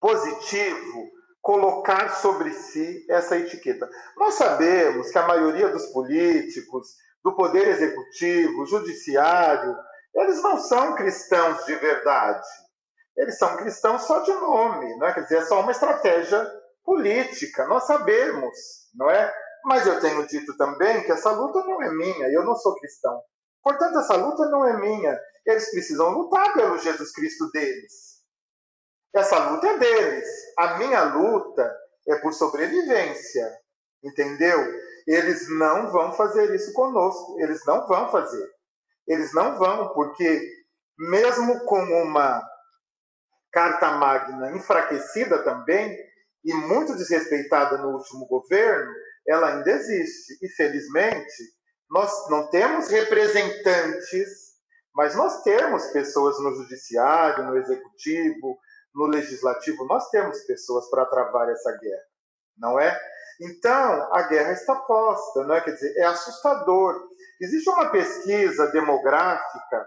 [0.00, 3.88] positivo colocar sobre si essa etiqueta.
[4.16, 6.88] Nós sabemos que a maioria dos políticos,
[7.24, 9.74] do poder executivo, judiciário,
[10.14, 12.46] eles não são cristãos de verdade.
[13.16, 15.14] Eles são cristãos só de nome, não é?
[15.14, 16.46] Quer dizer, é só uma estratégia
[16.84, 17.66] política.
[17.66, 18.56] Nós sabemos,
[18.94, 19.32] não é?
[19.64, 23.20] Mas eu tenho dito também que essa luta não é minha, eu não sou cristão.
[23.62, 25.18] Portanto, essa luta não é minha.
[25.46, 28.22] Eles precisam lutar pelo Jesus Cristo deles.
[29.14, 30.28] Essa luta é deles.
[30.58, 31.72] A minha luta
[32.08, 33.56] é por sobrevivência.
[34.02, 34.58] Entendeu?
[35.06, 37.40] Eles não vão fazer isso conosco.
[37.40, 38.48] Eles não vão fazer.
[39.06, 40.48] Eles não vão, porque
[40.98, 42.42] mesmo com uma
[43.52, 45.96] Carta Magna enfraquecida também
[46.44, 48.92] e muito desrespeitada no último governo,
[49.26, 50.38] ela ainda existe.
[50.42, 51.42] E felizmente,
[51.90, 54.52] nós não temos representantes,
[54.94, 58.58] mas nós temos pessoas no judiciário, no executivo,
[58.94, 62.04] no legislativo, nós temos pessoas para travar essa guerra,
[62.58, 62.98] não é?
[63.40, 65.60] Então, a guerra está posta, não é?
[65.60, 66.94] Quer dizer, é assustador.
[67.40, 69.86] Existe uma pesquisa demográfica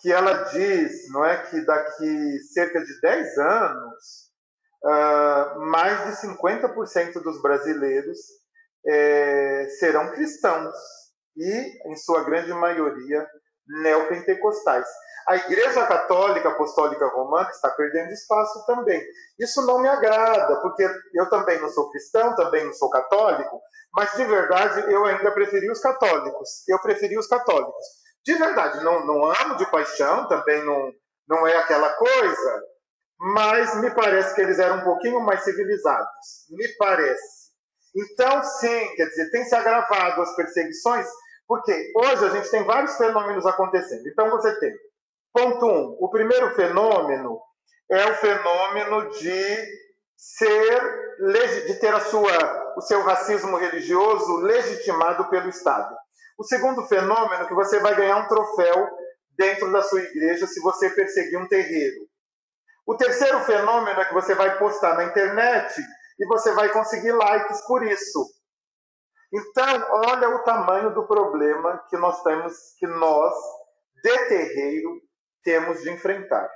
[0.00, 4.30] que ela diz, não é, que daqui cerca de 10 anos,
[4.84, 8.18] uh, mais de 50% dos brasileiros
[8.86, 10.74] é, serão cristãos
[11.36, 13.26] e, em sua grande maioria,
[13.82, 14.86] neopentecostais.
[15.28, 19.04] A Igreja Católica Apostólica Romana está perdendo espaço também.
[19.40, 23.60] Isso não me agrada, porque eu também não sou cristão, também não sou católico,
[23.92, 26.62] mas de verdade eu ainda preferi os católicos.
[26.68, 27.84] Eu preferi os católicos.
[28.24, 30.92] De verdade, não, não amo de paixão, também não,
[31.28, 32.62] não é aquela coisa,
[33.18, 36.46] mas me parece que eles eram um pouquinho mais civilizados.
[36.50, 37.45] Me parece.
[37.96, 41.06] Então, sim, quer dizer, tem se agravado as perseguições,
[41.48, 44.06] porque hoje a gente tem vários fenômenos acontecendo.
[44.06, 44.72] Então, você tem
[45.36, 45.68] Ponto 1.
[45.68, 47.38] Um, o primeiro fenômeno
[47.90, 51.06] é o fenômeno de ser
[51.66, 55.94] de ter a sua, o seu racismo religioso legitimado pelo Estado.
[56.38, 58.88] O segundo fenômeno é que você vai ganhar um troféu
[59.36, 62.06] dentro da sua igreja se você perseguir um terreiro.
[62.86, 65.74] O terceiro fenômeno é que você vai postar na internet
[66.18, 68.26] e você vai conseguir likes por isso.
[69.32, 69.66] Então,
[70.08, 73.34] olha o tamanho do problema que nós temos, que nós,
[74.02, 75.00] de terreiro,
[75.42, 76.48] temos de enfrentar.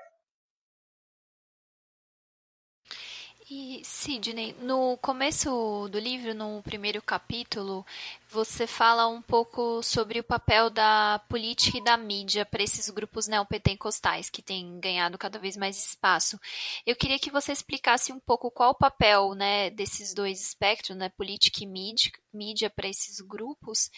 [3.53, 7.85] E Sidney, no começo do livro, no primeiro capítulo,
[8.29, 13.27] você fala um pouco sobre o papel da política e da mídia para esses grupos
[13.27, 16.39] neopentecostais que têm ganhado cada vez mais espaço.
[16.87, 21.09] Eu queria que você explicasse um pouco qual o papel né, desses dois espectros, né,
[21.09, 23.91] política e mídia, mídia para esses grupos,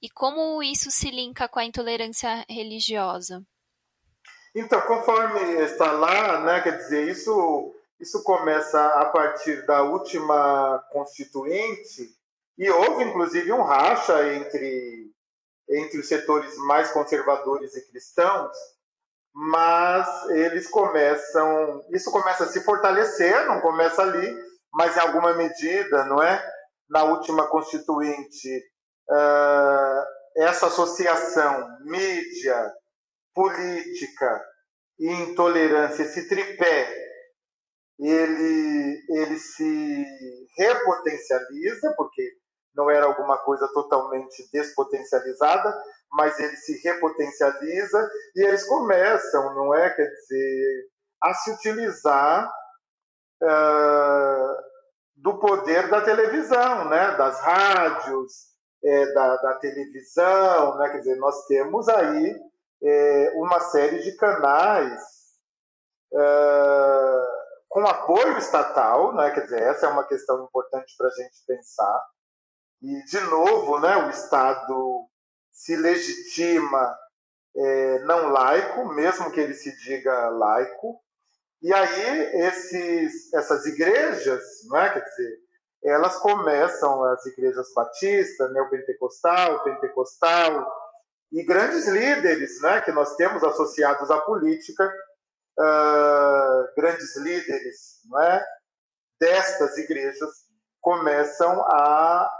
[0.00, 3.44] e como isso se linka com a intolerância religiosa.
[4.54, 12.08] Então, conforme está lá, né, quer dizer, isso, isso começa a partir da última constituinte,
[12.56, 15.10] e houve inclusive um racha entre,
[15.68, 18.56] entre os setores mais conservadores e cristãos,
[19.32, 24.36] mas eles começam, isso começa a se fortalecer, não começa ali,
[24.72, 26.42] mas em alguma medida, não é?
[26.88, 28.58] Na última constituinte,
[29.08, 30.04] uh,
[30.36, 32.72] essa associação mídia,
[33.34, 34.44] política
[34.98, 37.09] e intolerância, esse tripé,
[38.08, 40.06] ele, ele se
[40.56, 42.22] repotencializa, porque
[42.74, 45.76] não era alguma coisa totalmente despotencializada,
[46.12, 49.90] mas ele se repotencializa e eles começam, não é?
[49.90, 50.86] Quer dizer,
[51.22, 52.50] a se utilizar
[53.42, 54.70] uh,
[55.16, 57.16] do poder da televisão, né?
[57.16, 58.50] das rádios,
[58.82, 60.88] é, da, da televisão, né?
[60.88, 62.40] quer dizer, nós temos aí
[62.82, 65.02] é, uma série de canais
[66.14, 67.29] é,
[67.70, 69.30] com apoio estatal, né?
[69.30, 72.04] quer dizer, essa é uma questão importante para a gente pensar.
[72.82, 75.06] E, de novo, né, o Estado
[75.52, 76.98] se legitima
[77.56, 81.00] é, não laico, mesmo que ele se diga laico.
[81.62, 84.92] E aí, esses, essas igrejas, não é?
[84.92, 85.38] quer dizer,
[85.84, 90.66] elas começam, as igrejas batistas, neopentecostal, pentecostal,
[91.30, 94.92] e grandes líderes né, que nós temos associados à política,
[95.60, 98.44] uh, grandes líderes não é,
[99.20, 100.30] destas igrejas
[100.80, 102.30] começam a,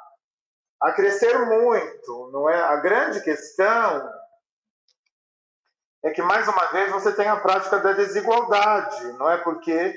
[0.83, 2.31] a crescer muito.
[2.33, 2.61] Não é?
[2.61, 4.11] A grande questão
[6.03, 9.37] é que, mais uma vez, você tem a prática da desigualdade, não é?
[9.39, 9.95] Porque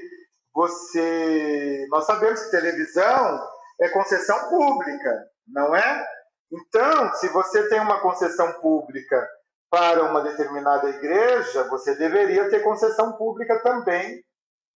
[0.53, 1.87] você.
[1.89, 3.49] Nós sabemos que televisão
[3.81, 6.07] é concessão pública, não é?
[6.51, 9.27] Então, se você tem uma concessão pública
[9.73, 14.23] para uma determinada igreja, você deveria ter concessão pública também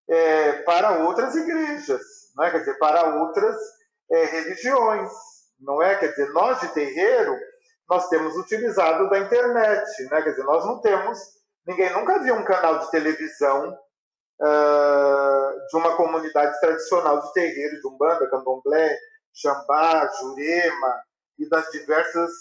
[0.09, 2.01] é, para outras igrejas,
[2.35, 2.49] não é?
[2.49, 3.55] Quer dizer, para outras
[4.09, 5.11] é, religiões,
[5.59, 5.95] não é?
[5.97, 7.37] Quer dizer, nós de terreiro,
[7.87, 10.19] nós temos utilizado da internet, né?
[10.23, 11.19] Quer dizer, nós não temos,
[11.67, 13.77] ninguém nunca viu um canal de televisão
[14.41, 18.97] uh, de uma comunidade tradicional de terreiro, de Umbanda, Candomblé,
[19.31, 21.03] Xambá, Jurema,
[21.37, 22.31] e das diversas,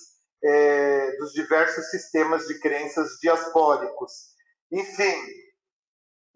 [0.42, 4.12] é, dos diversos sistemas de crenças diaspóricos.
[4.70, 5.16] Enfim,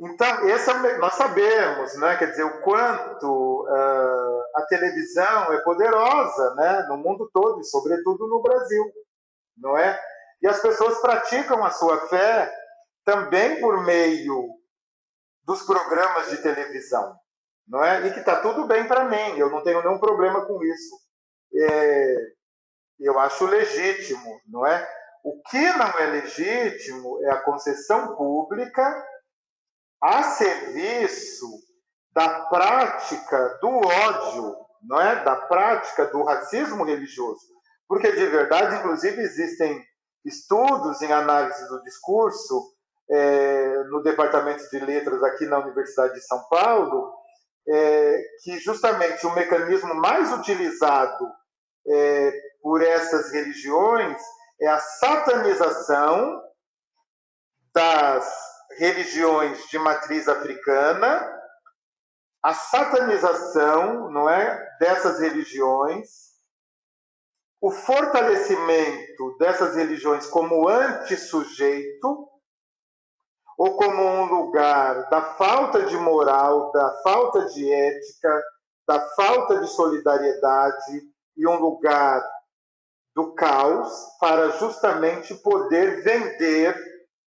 [0.02, 6.54] então, esse é, nós sabemos, né, quer dizer, o quanto uh, a televisão é poderosa
[6.54, 8.82] né, no mundo todo, e sobretudo no Brasil,
[9.58, 10.00] não é?
[10.40, 12.50] E as pessoas praticam a sua fé
[13.04, 14.48] também por meio
[15.44, 17.14] dos programas de televisão,
[17.68, 18.06] não é?
[18.06, 20.96] E que está tudo bem para mim, eu não tenho nenhum problema com isso.
[21.54, 22.16] É,
[23.00, 24.88] eu acho legítimo, não é?
[25.24, 29.06] O que não é legítimo é a concessão pública
[30.02, 31.46] a serviço
[32.12, 35.22] da prática do ódio, não é?
[35.22, 37.46] Da prática do racismo religioso.
[37.88, 39.84] Porque de verdade, inclusive, existem
[40.24, 42.72] estudos em análise do discurso
[43.10, 47.12] é, no departamento de letras aqui na Universidade de São Paulo,
[47.68, 51.28] é, que justamente o mecanismo mais utilizado
[51.86, 54.20] é, por essas religiões
[54.60, 56.42] é a satanização
[57.72, 58.30] das
[58.78, 61.38] religiões de matriz africana,
[62.42, 66.30] a satanização, não é, dessas religiões,
[67.60, 72.28] o fortalecimento dessas religiões como anti-sujeito
[73.58, 78.42] ou como um lugar da falta de moral, da falta de ética,
[78.88, 81.02] da falta de solidariedade
[81.36, 82.22] e um lugar
[83.14, 86.76] do caos para justamente poder vender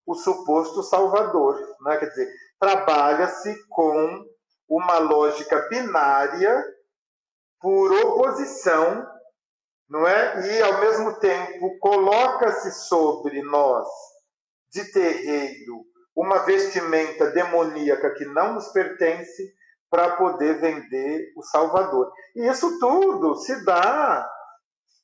[0.05, 1.59] o suposto salvador.
[1.81, 1.97] Né?
[1.97, 4.25] Quer dizer, trabalha-se com
[4.67, 6.63] uma lógica binária
[7.59, 9.07] por oposição,
[9.89, 10.47] não é?
[10.47, 13.87] E ao mesmo tempo coloca-se sobre nós
[14.69, 15.85] de terreiro
[16.15, 19.53] uma vestimenta demoníaca que não nos pertence
[19.95, 22.11] para poder vender o Salvador.
[22.35, 24.29] E isso tudo se dá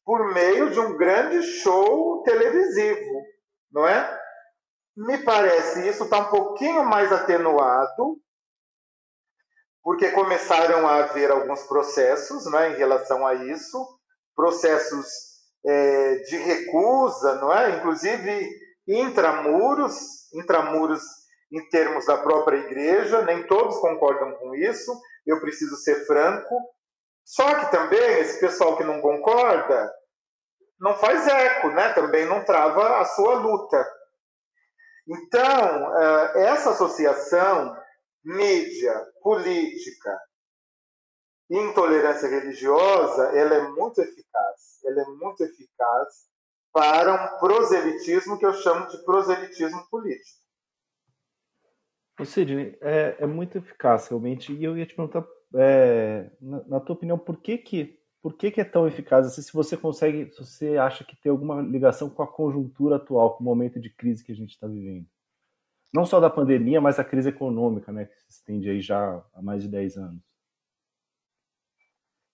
[0.04, 3.24] por meio de um grande show televisivo,
[3.72, 4.20] não é?
[4.98, 8.18] Me parece isso está um pouquinho mais atenuado,
[9.82, 13.98] porque começaram a haver alguns processos não é, em relação a isso,
[14.36, 15.08] processos
[15.66, 17.78] é, de recusa, não é?
[17.78, 18.50] Inclusive
[18.86, 21.02] intramuros, intramuros
[21.52, 24.92] em termos da própria igreja, nem todos concordam com isso,
[25.26, 26.56] eu preciso ser franco.
[27.26, 29.94] Só que também esse pessoal que não concorda
[30.80, 31.94] não faz eco, né?
[31.94, 33.86] também não trava a sua luta.
[35.08, 37.78] Então, eh, essa associação
[38.24, 40.18] mídia, política
[41.52, 44.80] intolerância religiosa, ela é muito eficaz.
[44.86, 46.30] Ela é muito eficaz
[46.72, 50.41] para um proselitismo que eu chamo de proselitismo político.
[52.20, 54.54] Ô Sidney, é, é muito eficaz realmente.
[54.54, 58.52] E eu ia te perguntar, é, na, na, tua opinião, por que que, por que
[58.52, 59.28] que é tão eficaz?
[59.28, 63.36] Assim, se você consegue, se você acha que tem alguma ligação com a conjuntura atual,
[63.36, 65.06] com o momento de crise que a gente está vivendo?
[65.94, 69.42] Não só da pandemia, mas a crise econômica, né, que se estende aí já há
[69.42, 70.22] mais de 10 anos.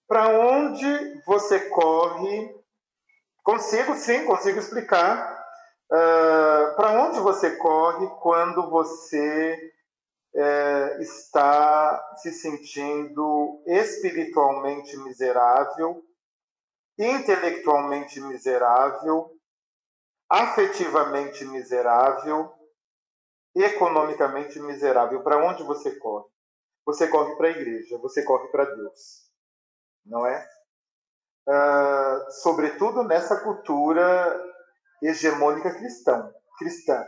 [0.06, 0.86] Para onde
[1.26, 2.58] você corre
[3.48, 5.42] Consigo, sim, consigo explicar.
[5.90, 5.96] Uh,
[6.78, 9.72] Para onde você corre quando você
[10.32, 16.04] uh, está se sentindo espiritualmente miserável,
[16.96, 19.28] intelectualmente miserável,
[20.30, 22.54] afetivamente miserável,
[23.56, 25.20] economicamente miserável?
[25.24, 26.28] Para onde você corre?
[26.86, 29.28] Você corre para a igreja, você corre para Deus,
[30.06, 30.48] não é?
[31.48, 34.54] uh, sobretudo nessa cultura
[35.02, 36.32] hegemônica cristã.
[36.58, 37.04] Cristã.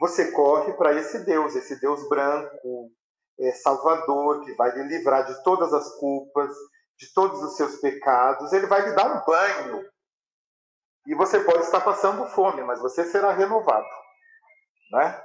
[0.00, 2.90] Você corre para esse Deus, esse Deus branco,
[3.40, 6.50] é, salvador, que vai lhe livrar de todas as culpas,
[6.98, 8.52] de todos os seus pecados.
[8.52, 9.84] Ele vai lhe dar um banho.
[11.06, 13.86] E você pode estar passando fome, mas você será renovado.
[14.90, 15.22] Né?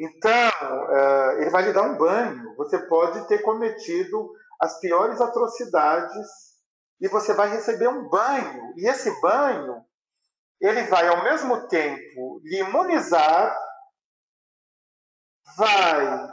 [0.00, 0.50] Então,
[0.88, 2.54] uh, ele vai lhe dar um banho.
[2.56, 4.30] Você pode ter cometido
[4.60, 6.28] as piores atrocidades
[7.00, 8.72] e você vai receber um banho.
[8.76, 9.84] E esse banho,
[10.60, 13.56] ele vai ao mesmo tempo lhe imunizar,
[15.56, 16.28] vai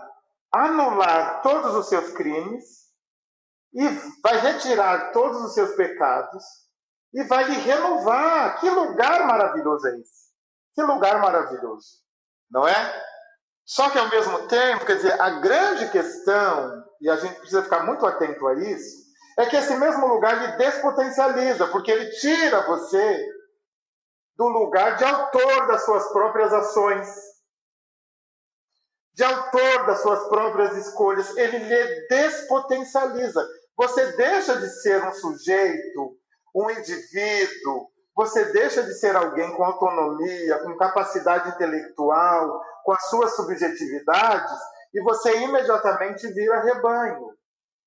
[0.53, 2.87] anular todos os seus crimes
[3.73, 3.87] e
[4.21, 6.43] vai retirar todos os seus pecados
[7.13, 8.59] e vai lhe renovar.
[8.59, 10.27] Que lugar maravilhoso é esse?
[10.75, 11.87] Que lugar maravilhoso,
[12.51, 13.03] não é?
[13.65, 17.83] Só que ao mesmo tempo, quer dizer, a grande questão, e a gente precisa ficar
[17.83, 19.07] muito atento a isso,
[19.37, 23.36] é que esse mesmo lugar lhe despotencializa, porque ele tira você
[24.37, 27.07] do lugar de autor das suas próprias ações,
[29.13, 31.35] de autor das suas próprias escolhas.
[31.35, 33.45] Ele lhe despotencializa.
[33.75, 36.15] Você deixa de ser um sujeito,
[36.55, 43.35] um indivíduo, você deixa de ser alguém com autonomia, com capacidade intelectual, com as suas
[43.35, 44.59] subjetividades,
[44.93, 47.31] e você imediatamente vira rebanho.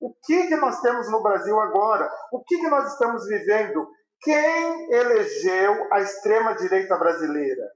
[0.01, 2.11] O que, que nós temos no Brasil agora?
[2.33, 3.89] O que, que nós estamos vivendo?
[4.23, 7.71] Quem elegeu a extrema-direita brasileira?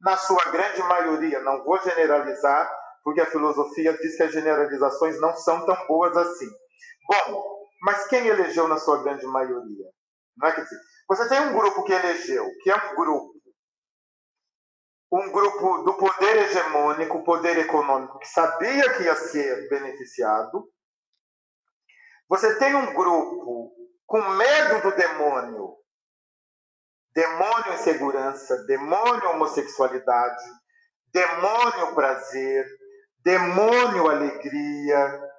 [0.00, 2.70] Na sua grande maioria, não vou generalizar,
[3.04, 6.48] porque a filosofia diz que as generalizações não são tão boas assim.
[7.08, 9.86] Bom, mas quem elegeu na sua grande maioria?
[10.36, 10.62] Não é que
[11.08, 13.34] você tem um grupo que elegeu, que é um grupo,
[15.12, 20.70] um grupo do poder hegemônico, poder econômico, que sabia que ia ser beneficiado.
[22.28, 23.72] Você tem um grupo
[24.10, 25.76] com medo do demônio,
[27.14, 30.42] demônio insegurança, demônio homossexualidade,
[31.12, 32.66] demônio prazer,
[33.22, 35.30] demônio alegria,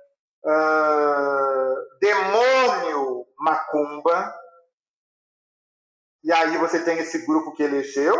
[0.45, 4.33] uh, demônio macumba.
[6.23, 8.15] E aí você tem esse grupo que elegeu,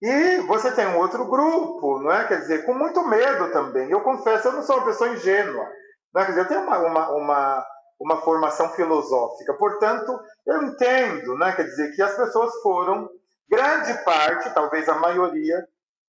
[0.00, 2.26] e você tem um outro grupo, não é?
[2.26, 3.90] Quer dizer, com muito medo também.
[3.90, 5.70] Eu confesso, eu não sou uma pessoa ingênua.
[6.14, 6.24] Não é?
[6.24, 7.66] Quer dizer, eu tenho uma, uma, uma,
[8.00, 9.52] uma formação filosófica.
[9.54, 11.52] Portanto, eu entendo, né?
[11.52, 13.10] Quer dizer, que as pessoas foram,
[13.48, 15.68] grande parte, talvez a maioria,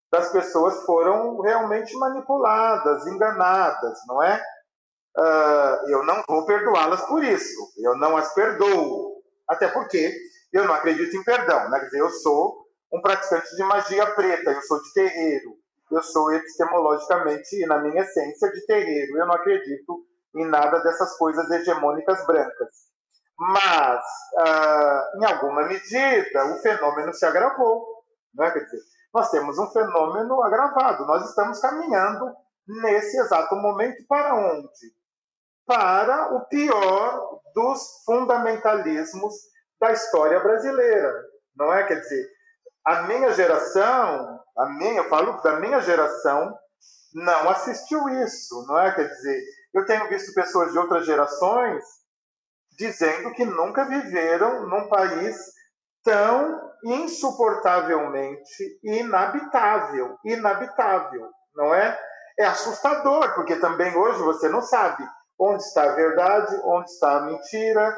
[0.09, 4.41] das pessoas foram realmente manipuladas, enganadas, não é?
[5.17, 7.73] Uh, eu não vou perdoá-las por isso.
[7.77, 9.21] Eu não as perdoo.
[9.47, 10.13] Até porque
[10.53, 11.69] eu não acredito em perdão.
[11.69, 11.79] Né?
[11.79, 15.57] Quer dizer, eu sou um praticante de magia preta, eu sou de terreiro.
[15.89, 19.17] Eu sou epistemologicamente na minha essência de terreiro.
[19.17, 22.91] Eu não acredito em nada dessas coisas hegemônicas brancas.
[23.37, 24.03] Mas,
[24.37, 27.85] uh, em alguma medida, o fenômeno se agravou.
[28.33, 28.51] Não é?
[28.51, 28.79] Quer dizer,
[29.13, 31.05] nós temos um fenômeno agravado.
[31.05, 32.33] Nós estamos caminhando
[32.67, 34.93] nesse exato momento para onde?
[35.65, 39.33] Para o pior dos fundamentalismos
[39.79, 41.11] da história brasileira.
[41.55, 41.83] Não é?
[41.83, 42.29] Quer dizer,
[42.85, 46.55] a minha geração, a minha, eu falo da minha geração,
[47.13, 48.93] não assistiu isso, não é?
[48.93, 49.43] Quer dizer,
[49.73, 51.83] eu tenho visto pessoas de outras gerações
[52.77, 55.37] dizendo que nunca viveram num país
[56.03, 61.97] tão insuportavelmente inabitável, inabitável, não é?
[62.39, 65.07] É assustador, porque também hoje você não sabe
[65.39, 67.89] onde está a verdade, onde está a mentira,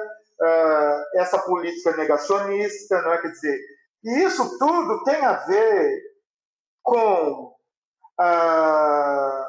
[0.42, 3.22] uh, essa política negacionista, não é?
[3.22, 3.60] Quer dizer,
[4.04, 6.02] e isso tudo tem a ver
[6.82, 7.54] com
[8.20, 9.43] uh,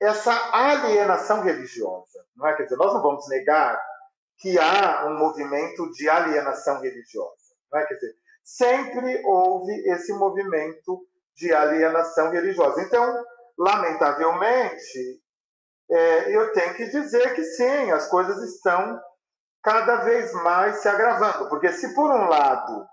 [0.00, 2.56] essa alienação religiosa, não é?
[2.56, 3.80] Quer dizer, nós não vamos negar
[4.38, 7.86] que há um movimento de alienação religiosa, não é?
[7.86, 12.80] Quer dizer, sempre houve esse movimento de alienação religiosa.
[12.82, 13.24] Então,
[13.58, 15.22] lamentavelmente,
[15.90, 19.00] é, eu tenho que dizer que sim, as coisas estão
[19.62, 22.88] cada vez mais se agravando, porque se por um lado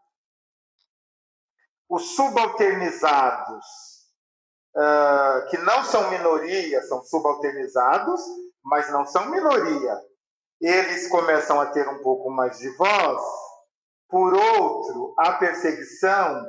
[1.90, 3.66] os subalternizados,
[4.78, 8.22] uh, que não são minoria, são subalternizados,
[8.64, 10.00] mas não são minoria,
[10.62, 13.22] eles começam a ter um pouco mais de voz,
[14.10, 16.46] por outro, a perseguição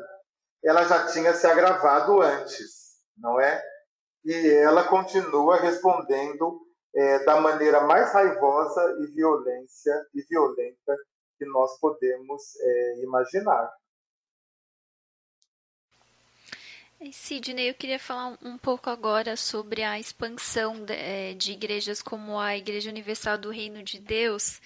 [0.64, 3.62] ela já tinha se agravado antes, não é?
[4.24, 6.60] E ela continua respondendo
[6.94, 10.96] é, da maneira mais raivosa e violência e violenta
[11.38, 13.72] que nós podemos é, imaginar.
[17.12, 22.38] Sidney, eu queria falar um pouco agora sobre a expansão de, é, de igrejas como
[22.38, 24.60] a Igreja Universal do Reino de Deus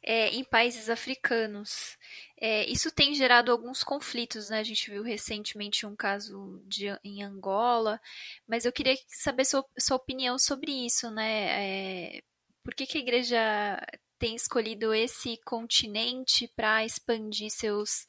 [0.00, 1.98] é, em países africanos.
[2.40, 4.60] É, isso tem gerado alguns conflitos, né?
[4.60, 8.00] A gente viu recentemente um caso de, em Angola,
[8.46, 12.16] mas eu queria saber sua, sua opinião sobre isso, né?
[12.16, 12.22] É,
[12.62, 13.86] por que, que a igreja
[14.20, 18.06] tem escolhido esse continente para expandir seus,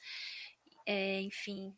[0.85, 1.75] é, enfim,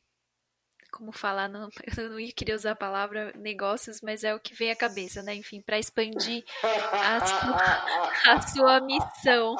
[0.95, 4.55] como falar, não, eu não ia querer usar a palavra negócios, mas é o que
[4.55, 5.35] vem à cabeça, né?
[5.35, 9.55] Enfim, para expandir a sua, a sua, missão.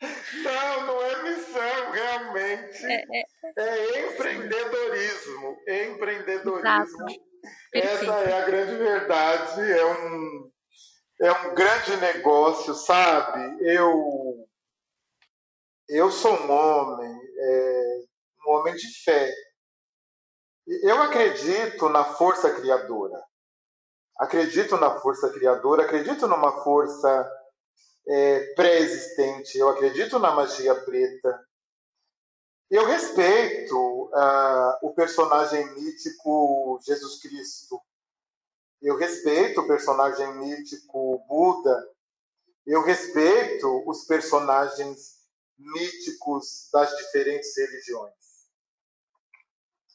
[0.00, 2.86] Não, não é missão, realmente.
[2.86, 3.26] É, é,
[3.58, 5.58] é empreendedorismo.
[5.68, 7.06] Empreendedorismo.
[7.74, 9.72] Essa é a grande verdade.
[9.72, 10.50] É um,
[11.20, 13.58] é um grande negócio, sabe?
[13.60, 14.48] Eu,
[15.90, 17.98] eu sou um homem, é,
[18.46, 19.30] um homem de fé
[20.82, 23.22] eu acredito na força criadora.
[24.18, 27.30] Acredito na força criadora, acredito numa força
[28.06, 31.46] é, pré-existente, eu acredito na magia preta.
[32.70, 37.80] Eu respeito uh, o personagem mítico Jesus Cristo.
[38.80, 41.84] Eu respeito o personagem mítico Buda.
[42.64, 45.18] Eu respeito os personagens
[45.58, 48.19] míticos das diferentes religiões.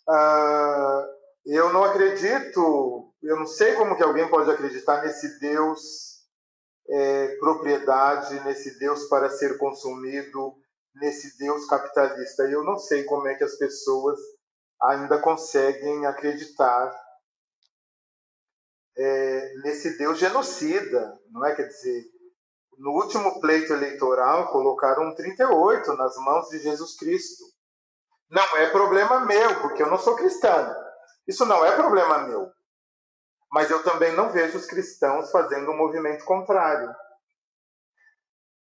[0.07, 1.07] Ah,
[1.45, 6.15] eu não acredito, eu não sei como que alguém pode acreditar nesse Deus
[6.89, 10.55] é, propriedade, nesse Deus para ser consumido,
[10.95, 12.43] nesse Deus capitalista.
[12.43, 14.19] Eu não sei como é que as pessoas
[14.81, 16.91] ainda conseguem acreditar
[18.97, 21.55] é, nesse Deus genocida, não é?
[21.55, 22.05] Quer dizer,
[22.77, 27.43] no último pleito eleitoral colocaram 38 nas mãos de Jesus Cristo.
[28.29, 30.75] Não é problema meu, porque eu não sou cristão.
[31.27, 32.51] Isso não é problema meu.
[33.51, 36.93] Mas eu também não vejo os cristãos fazendo um movimento contrário.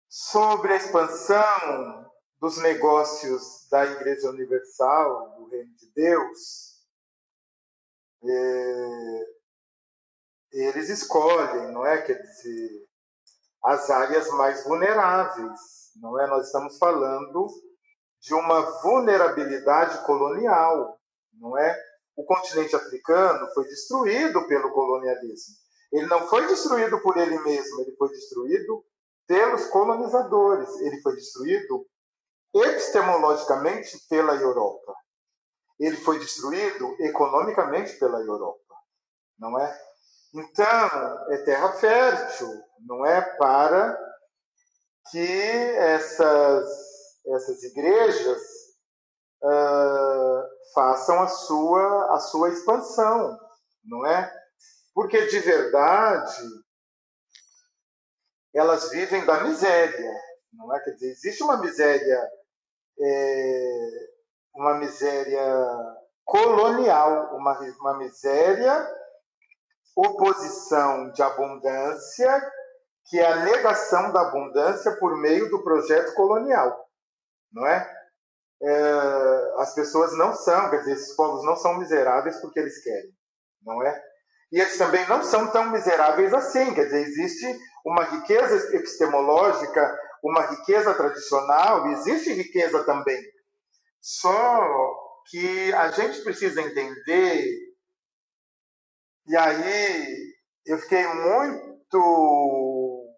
[0.08, 6.80] Sobre a expansão dos negócios da Igreja Universal, do Reino de Deus,
[8.24, 9.26] é,
[10.52, 12.02] eles escolhem, não é?
[12.02, 12.88] Quer dizer,
[13.62, 16.26] as áreas mais vulneráveis, não é?
[16.26, 17.46] Nós estamos falando
[18.20, 21.00] de uma vulnerabilidade colonial,
[21.34, 21.76] não é?
[22.16, 25.54] O continente africano foi destruído pelo colonialismo.
[25.92, 28.84] Ele não foi destruído por ele mesmo, ele foi destruído
[29.26, 30.68] pelos colonizadores.
[30.80, 31.86] Ele foi destruído
[32.54, 34.94] epistemologicamente pela Europa.
[35.78, 38.74] Ele foi destruído economicamente pela Europa,
[39.38, 39.80] não é?
[40.34, 42.48] Então, é terra fértil,
[42.80, 43.98] não é para
[45.10, 46.68] que essas,
[47.34, 48.40] essas igrejas
[49.42, 50.42] uh,
[50.74, 53.38] façam a sua, a sua expansão,
[53.84, 54.32] não é?
[54.94, 56.42] Porque de verdade
[58.54, 60.14] elas vivem da miséria,
[60.52, 60.80] não é?
[60.80, 62.30] Quer dizer, existe uma miséria,
[63.00, 63.88] é,
[64.54, 68.88] uma miséria colonial, uma, uma miséria
[69.96, 72.52] oposição de abundância,
[73.06, 76.79] que é a negação da abundância por meio do projeto colonial,
[77.52, 77.90] não é?
[78.62, 79.54] é?
[79.58, 83.10] as pessoas não são, quer dizer, esses povos não são miseráveis porque eles querem,
[83.62, 84.02] não é?
[84.52, 90.42] E eles também não são tão miseráveis assim, quer dizer, existe uma riqueza epistemológica, uma
[90.42, 93.22] riqueza tradicional, existe riqueza também.
[94.00, 94.60] Só
[95.30, 97.70] que a gente precisa entender
[99.30, 100.34] e aí
[100.66, 103.14] eu fiquei muito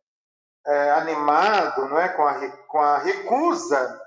[0.66, 4.02] é, animado não é, com, a, com a recusa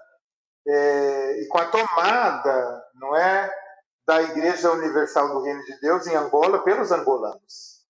[0.68, 3.54] é, e com a tomada não é,
[4.06, 7.84] da Igreja Universal do Reino de Deus em Angola pelos angolanos.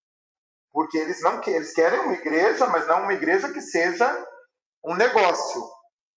[0.71, 4.25] Porque eles não eles querem uma igreja, mas não uma igreja que seja
[4.83, 5.61] um negócio,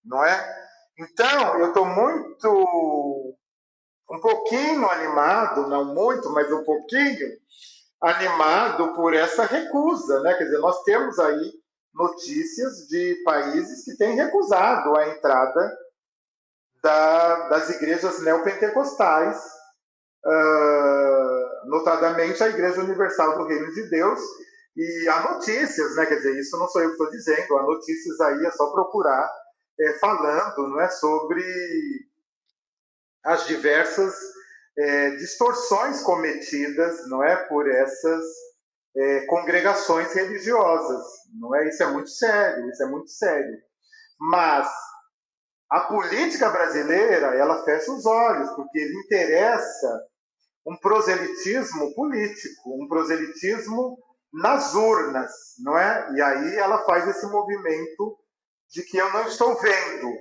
[0.05, 0.59] não é?
[0.99, 3.37] Então, eu estou muito,
[4.11, 7.29] um pouquinho animado, não muito, mas um pouquinho,
[8.01, 10.35] animado por essa recusa, né?
[10.35, 11.53] Quer dizer, nós temos aí
[11.95, 15.79] notícias de países que têm recusado a entrada
[16.83, 19.37] da, das igrejas neopentecostais,
[20.25, 24.21] uh, notadamente a Igreja Universal do Reino de Deus.
[24.77, 26.07] E há notícias, né?
[26.07, 29.29] Quer dizer, isso não sou eu que estou dizendo, há notícias aí, é só procurar,
[29.81, 31.43] é, falando não é, sobre
[33.25, 34.15] as diversas
[34.79, 38.25] é, distorções cometidas, não é, por essas
[38.97, 41.05] é, congregações religiosas,
[41.41, 41.69] não é?
[41.69, 43.59] Isso é muito sério, isso é muito sério.
[44.21, 44.69] Mas
[45.71, 50.03] a política brasileira, ela fecha os olhos, porque lhe interessa
[50.67, 53.99] um proselitismo político, um proselitismo
[54.33, 56.13] nas urnas, não é?
[56.15, 58.19] E aí ela faz esse movimento
[58.71, 60.13] de que eu não estou vendo,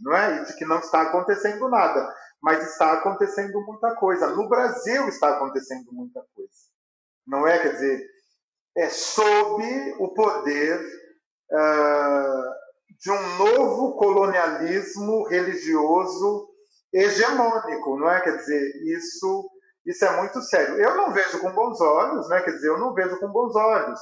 [0.00, 0.42] não é?
[0.42, 2.14] E de que não está acontecendo nada
[2.46, 4.28] mas está acontecendo muita coisa.
[4.28, 6.52] No Brasil está acontecendo muita coisa.
[7.26, 7.58] Não é?
[7.58, 8.06] Quer dizer,
[8.76, 12.65] é sob o poder uh,
[13.00, 16.48] de um novo colonialismo religioso
[16.92, 18.20] hegemônico, não é?
[18.20, 19.50] Quer dizer, isso,
[19.84, 20.76] isso é muito sério.
[20.76, 22.40] Eu não vejo com bons olhos, né?
[22.40, 24.00] Quer dizer, eu não vejo com bons olhos.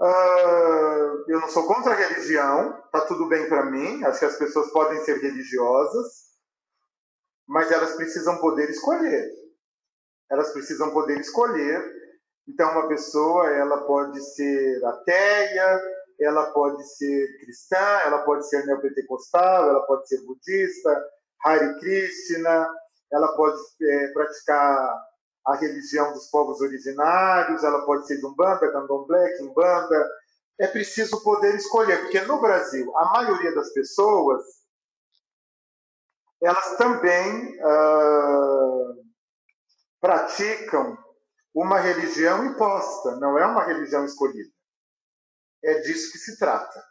[0.00, 4.04] Uh, eu não sou contra a religião, tá tudo bem para mim.
[4.04, 6.30] Acho que as pessoas podem ser religiosas,
[7.46, 9.30] mas elas precisam poder escolher.
[10.30, 11.82] Elas precisam poder escolher.
[12.48, 15.80] Então, uma pessoa ela pode ser ateia,
[16.20, 21.04] ela pode ser cristã, ela pode ser neopentecostal, ela pode ser budista,
[21.44, 22.68] Hare Krishna,
[23.12, 25.10] ela pode é, praticar
[25.46, 30.08] a religião dos povos originários, ela pode ser de Umbanda, Candomblé, Kimbanda.
[30.60, 34.60] É preciso poder escolher, porque no Brasil, a maioria das pessoas
[36.42, 39.04] elas também uh,
[40.00, 40.96] praticam
[41.54, 44.50] uma religião imposta, não é uma religião escolhida.
[45.62, 46.90] É disso que se trata.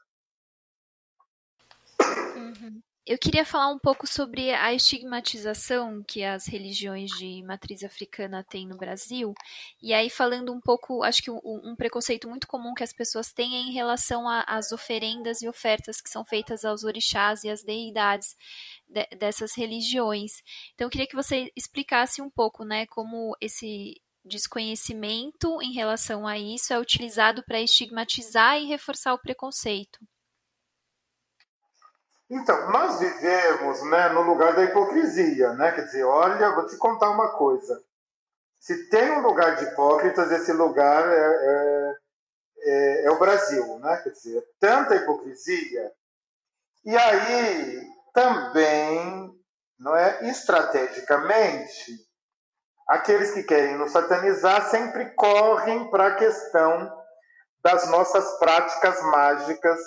[2.35, 2.81] Uhum.
[3.05, 8.67] eu queria falar um pouco sobre a estigmatização que as religiões de matriz africana têm
[8.67, 9.33] no Brasil.
[9.81, 13.33] E aí, falando um pouco, acho que um, um preconceito muito comum que as pessoas
[13.33, 17.63] têm é em relação às oferendas e ofertas que são feitas aos orixás e às
[17.63, 18.37] deidades
[18.87, 20.43] de, dessas religiões.
[20.75, 23.99] Então, eu queria que você explicasse um pouco, né, como esse
[24.29, 29.99] desconhecimento em relação a isso é utilizado para estigmatizar e reforçar o preconceito.
[32.29, 35.71] Então, nós vivemos né, no lugar da hipocrisia, né?
[35.71, 37.83] Quer dizer, olha, vou te contar uma coisa.
[38.59, 41.95] Se tem um lugar de hipócritas, esse lugar é, é,
[42.61, 43.97] é, é o Brasil, né?
[44.03, 45.91] Quer dizer, tanta hipocrisia.
[46.85, 49.33] E aí, também,
[49.79, 52.08] não é, estrategicamente,
[52.89, 56.91] aqueles que querem nos satanizar sempre correm para a questão
[57.63, 59.79] das nossas práticas mágicas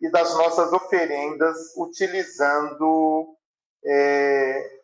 [0.00, 3.34] e das nossas oferendas utilizando
[3.84, 4.78] é,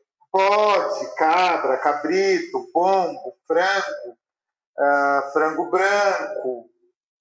[1.16, 4.18] cabra, cabrito, pombo, frango,
[4.78, 6.70] uh, frango branco,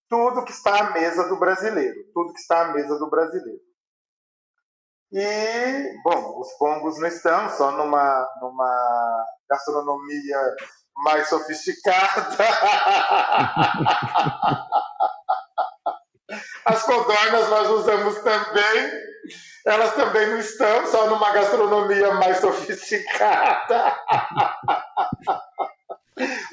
[0.09, 3.61] tudo que está à mesa do brasileiro, tudo que está à mesa do brasileiro.
[5.11, 10.37] E, bom, os pombos não estão só numa, numa gastronomia
[10.97, 12.37] mais sofisticada.
[16.65, 19.13] As codornas nós usamos também.
[19.65, 23.97] Elas também não estão só numa gastronomia mais sofisticada.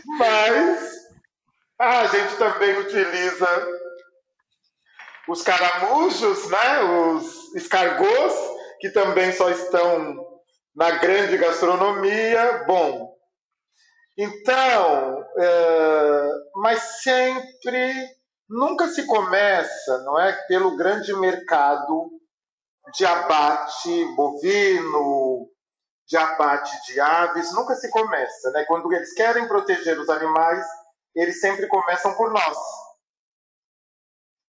[0.19, 0.93] Mas
[1.79, 3.69] a gente também utiliza
[5.27, 6.83] os caramujos, né?
[6.83, 8.35] os escargos,
[8.81, 10.30] que também só estão
[10.75, 12.65] na grande gastronomia.
[12.67, 13.15] Bom,
[14.17, 17.95] então, é, mas sempre
[18.49, 22.11] nunca se começa, não é, pelo grande mercado
[22.95, 25.49] de abate bovino,
[26.07, 28.65] de abate de aves, nunca se começa, né?
[28.65, 30.67] Quando eles querem proteger os animais,
[31.15, 32.59] eles sempre começam por nós.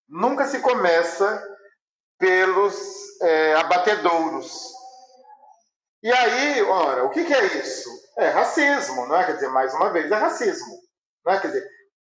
[0.07, 1.43] Nunca se começa
[2.17, 4.78] pelos é, abatedouros.
[6.01, 7.89] E aí, ora, o que, que, é isso?
[8.17, 9.25] É racismo, não é?
[9.25, 10.77] Quer dizer, mais uma vez, é racismo.
[11.25, 11.39] Não é?
[11.39, 11.69] Quer dizer,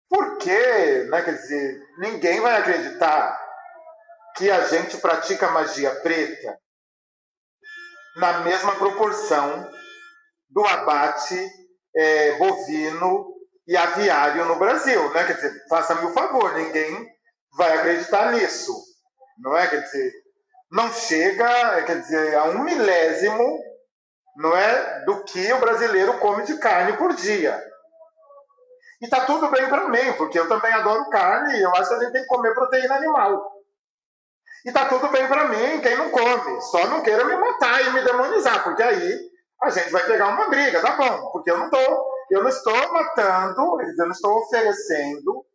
[0.10, 3.44] porque, né, quer dizer, ninguém vai acreditar
[4.36, 6.60] que a gente pratica magia preta
[8.18, 9.72] na mesma proporção
[10.50, 11.50] do abate
[11.96, 13.34] é, bovino
[13.68, 15.26] e aviário no Brasil, né?
[15.26, 17.08] Quer dizer, faça-me o favor, ninguém
[17.58, 18.74] vai acreditar nisso,
[19.40, 19.68] não é?
[19.68, 20.14] Quer dizer,
[20.72, 23.60] não chega, quer dizer, a um milésimo,
[24.36, 27.62] não é, do que o brasileiro come de carne por dia.
[29.02, 31.96] E tá tudo bem para mim, porque eu também adoro carne e eu acho que
[31.96, 33.52] a gente tem que comer proteína animal.
[34.66, 36.62] E tá tudo bem para mim, quem não come.
[36.62, 39.20] Só não queira me matar e me demonizar, porque aí
[39.62, 41.32] a gente vai pegar uma briga, tá bom?
[41.32, 41.78] Porque eu não tô,
[42.32, 45.46] eu não estou matando, eu não estou oferecendo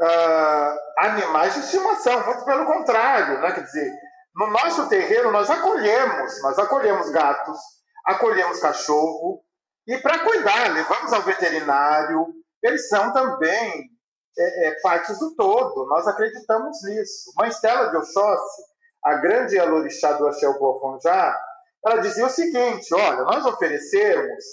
[0.00, 3.52] uh, animais de estimação, muito pelo contrário, né?
[3.52, 3.92] Quer dizer,
[4.34, 7.58] no nosso terreiro nós acolhemos, nós acolhemos gatos,
[8.04, 9.44] acolhemos cachorro,
[9.86, 13.90] e para cuidar, levamos ao veterinário, eles são também
[14.36, 17.32] é, é, partes do todo, nós acreditamos nisso.
[17.38, 18.62] Mãe Stella de Oxóssi,
[19.04, 21.38] a grande alorixá do Axel Boafonjá,
[21.84, 24.44] ela dizia o seguinte, olha, nós oferecemos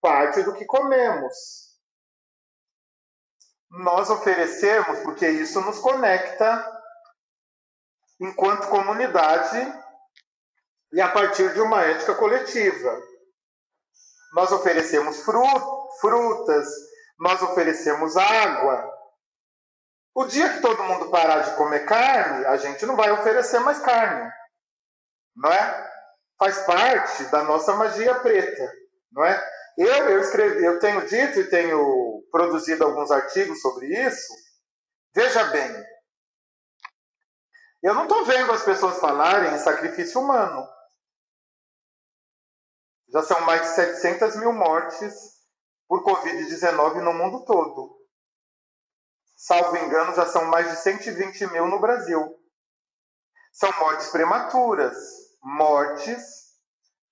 [0.00, 1.34] parte do que comemos.
[3.70, 6.73] Nós oferecemos porque isso nos conecta
[8.20, 9.84] enquanto comunidade
[10.92, 13.02] e a partir de uma ética coletiva.
[14.32, 16.68] Nós oferecemos frutas,
[17.18, 18.92] nós oferecemos água.
[20.14, 23.78] O dia que todo mundo parar de comer carne, a gente não vai oferecer mais
[23.80, 24.30] carne.
[25.36, 25.92] Não é?
[26.38, 28.72] Faz parte da nossa magia preta,
[29.12, 29.54] não é?
[29.76, 34.32] Eu, eu escrevi, eu tenho dito e tenho produzido alguns artigos sobre isso.
[35.12, 35.84] Veja bem,
[37.84, 40.66] eu não estou vendo as pessoas falarem em sacrifício humano.
[43.12, 45.14] Já são mais de 700 mil mortes
[45.86, 47.94] por Covid-19 no mundo todo.
[49.36, 52.34] Salvo engano, já são mais de 120 mil no Brasil.
[53.52, 54.96] São mortes prematuras,
[55.42, 56.22] mortes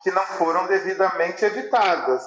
[0.00, 2.24] que não foram devidamente evitadas.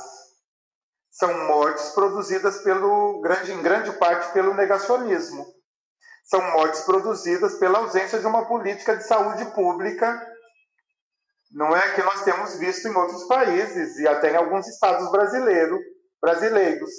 [1.10, 5.55] São mortes produzidas pelo, grande, em grande parte pelo negacionismo.
[6.26, 10.36] São mortes produzidas pela ausência de uma política de saúde pública
[11.56, 15.80] não é que nós temos visto em outros países e até em alguns estados brasileiro,
[16.22, 16.92] brasileiros.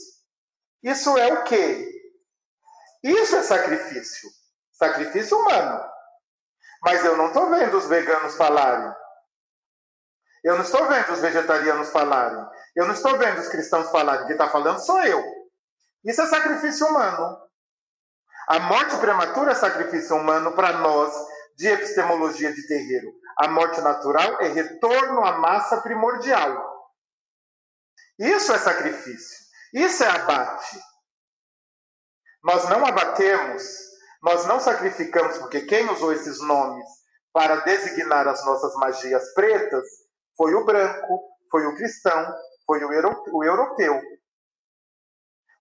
[0.83, 1.87] Isso é o quê?
[3.05, 4.31] Isso é sacrifício.
[4.73, 5.85] Sacrifício humano.
[6.83, 8.95] Mas eu não estou vendo os veganos falarem.
[10.43, 12.47] Eu não estou vendo os vegetarianos falarem.
[12.75, 14.27] Eu não estou vendo os cristãos falarem.
[14.27, 15.23] Quem está falando sou eu.
[16.03, 17.39] Isso é sacrifício humano.
[18.49, 21.13] A morte prematura é sacrifício humano para nós
[21.57, 23.13] de epistemologia de terreiro.
[23.39, 26.77] A morte natural é retorno à massa primordial.
[28.19, 29.47] Isso é sacrifício.
[29.75, 30.81] Isso é abate.
[32.45, 33.65] Nós não abatemos,
[34.23, 36.87] nós não sacrificamos, porque quem usou esses nomes
[37.33, 39.87] para designar as nossas magias pretas
[40.37, 41.21] foi o branco,
[41.51, 42.35] foi o cristão,
[42.65, 44.01] foi o europeu.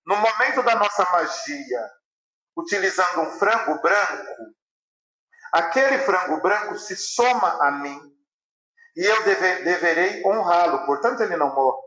[0.05, 1.91] No momento da nossa magia,
[2.55, 4.55] utilizando um frango branco,
[5.51, 7.99] aquele frango branco se soma a mim
[8.95, 11.85] e eu deve, deverei honrá-lo, portanto ele não morre.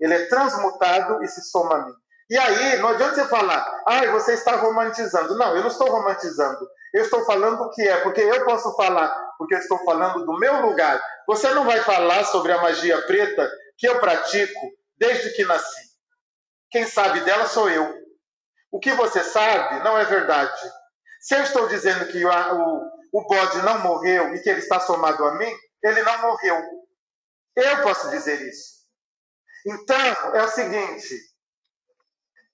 [0.00, 1.94] Ele é transmutado e se soma a mim.
[2.30, 5.36] E aí, não adianta você falar, ah, você está romantizando.
[5.36, 6.68] Não, eu não estou romantizando.
[6.92, 9.08] Eu estou falando o que é, porque eu posso falar,
[9.38, 11.02] porque eu estou falando do meu lugar.
[11.26, 14.60] Você não vai falar sobre a magia preta que eu pratico
[14.98, 15.88] desde que nasci.
[16.70, 17.94] Quem sabe dela sou eu.
[18.70, 20.60] O que você sabe não é verdade.
[21.20, 24.78] Se eu estou dizendo que o, o, o bode não morreu e que ele está
[24.80, 25.52] somado a mim,
[25.82, 26.62] ele não morreu.
[27.56, 28.78] Eu posso dizer isso.
[29.66, 31.14] Então, é o seguinte: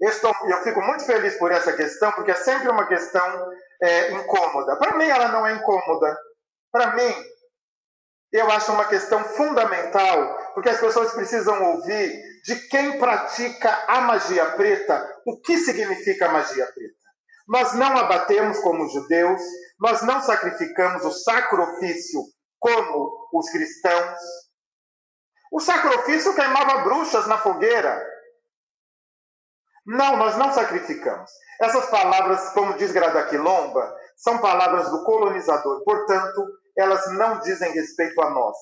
[0.01, 3.51] estou, eu fico muito feliz por essa questão, porque é sempre uma questão
[3.83, 4.77] é, incômoda.
[4.77, 6.17] Para mim, ela não é incômoda.
[6.73, 7.15] Para mim,
[8.33, 14.53] eu acho uma questão fundamental, porque as pessoas precisam ouvir de quem pratica a magia
[14.53, 16.95] preta o que significa magia preta.
[17.49, 19.43] Nós não abatemos como judeus,
[19.81, 22.21] nós não sacrificamos o sacro ofício
[22.59, 24.19] como os cristãos,
[25.55, 28.05] o sacrifício queimava bruxas na fogueira.
[29.87, 31.31] Não, nós não sacrificamos.
[31.61, 35.85] Essas palavras, como diz Grada Quilomba, são palavras do colonizador.
[35.85, 36.45] Portanto,
[36.77, 38.57] elas não dizem respeito a nós.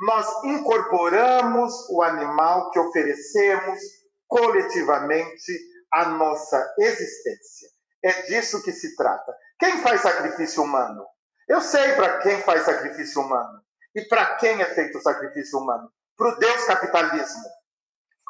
[0.00, 3.78] Nós incorporamos o animal que oferecemos
[4.26, 5.52] coletivamente
[5.92, 7.68] à nossa existência.
[8.02, 9.34] É disso que se trata.
[9.58, 11.04] Quem faz sacrifício humano?
[11.48, 13.60] Eu sei para quem faz sacrifício humano
[13.94, 17.44] e para quem é feito o sacrifício humano para o Deus capitalismo.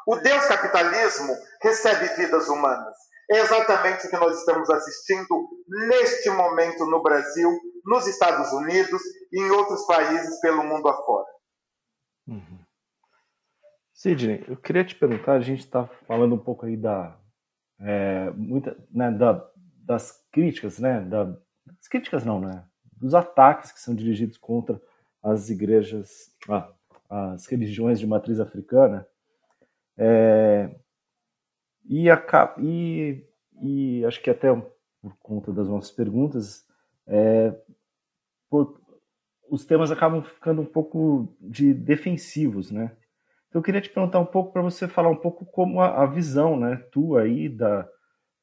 [0.07, 2.95] O Deus capitalismo recebe vidas humanas.
[3.29, 9.01] É exatamente o que nós estamos assistindo neste momento no Brasil, nos Estados Unidos
[9.31, 11.27] e em outros países pelo mundo afora.
[12.27, 12.59] Uhum.
[13.93, 17.19] Sidney, eu queria te perguntar, a gente está falando um pouco aí da,
[17.79, 19.47] é, muita, né, da,
[19.77, 21.25] das críticas, né, da,
[21.65, 24.81] das críticas não, né, dos ataques que são dirigidos contra
[25.21, 26.73] as igrejas, ah,
[27.09, 29.07] as religiões de matriz africana,
[29.97, 30.73] é,
[31.85, 33.23] e, a, e,
[33.61, 34.47] e, acho que até
[35.01, 36.65] por conta das nossas perguntas,
[37.05, 37.53] é,
[38.49, 38.80] por,
[39.51, 42.95] os temas acabam ficando um pouco de defensivos, né?
[43.49, 46.05] Então eu queria te perguntar um pouco para você falar um pouco como a, a
[46.05, 47.85] visão, né, tua aí da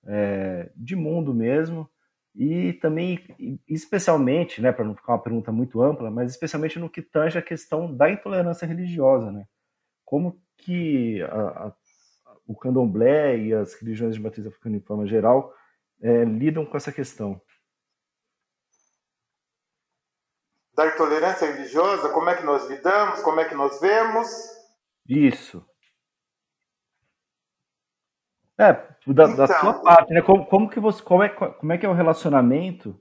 [0.07, 1.89] é, de mundo mesmo
[2.35, 3.19] e também,
[3.67, 7.43] especialmente, né, para não ficar uma pergunta muito ampla, mas especialmente no que tange a
[7.43, 9.47] questão da intolerância religiosa, né?
[10.05, 11.73] Como que a, a,
[12.47, 15.55] o candomblé e as religiões de matriz africana de forma geral
[16.03, 17.41] é, lidam com essa questão?
[20.79, 24.29] Da intolerância religiosa, como é que nós lidamos, como é que nós vemos?
[25.09, 25.67] Isso.
[28.57, 30.23] É, da, então, da sua parte, né?
[30.23, 32.97] Como, como, que você, como, é, como é que é o relacionamento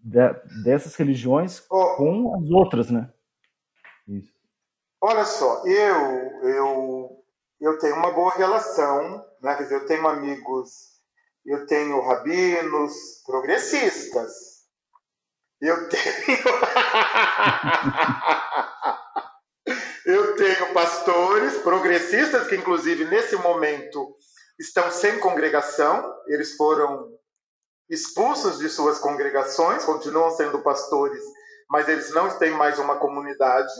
[0.00, 0.32] de,
[0.62, 3.12] dessas religiões oh, com as outras, né?
[4.06, 4.32] Isso.
[5.00, 7.24] Olha só, eu, eu,
[7.60, 9.56] eu tenho uma boa relação, né?
[9.56, 10.70] Quer dizer, eu tenho amigos,
[11.44, 12.94] eu tenho rabinos
[13.26, 14.57] progressistas.
[15.60, 16.38] Eu tenho.
[20.06, 24.16] Eu tenho pastores progressistas que, inclusive, nesse momento
[24.58, 27.12] estão sem congregação, eles foram
[27.90, 31.22] expulsos de suas congregações, continuam sendo pastores,
[31.68, 33.72] mas eles não têm mais uma comunidade,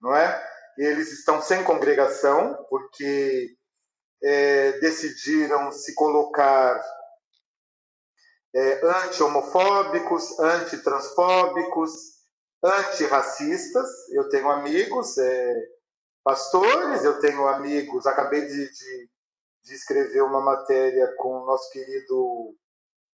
[0.00, 0.46] não é?
[0.76, 3.56] Eles estão sem congregação porque
[4.22, 6.78] é, decidiram se colocar
[8.54, 11.90] é, anti-homofóbicos, anti-transfóbicos,
[12.62, 13.88] antirracistas.
[14.10, 15.68] Eu tenho amigos é,
[16.22, 18.06] pastores, eu tenho amigos.
[18.06, 19.10] Acabei de, de,
[19.64, 22.54] de, escrever uma matéria com o nosso querido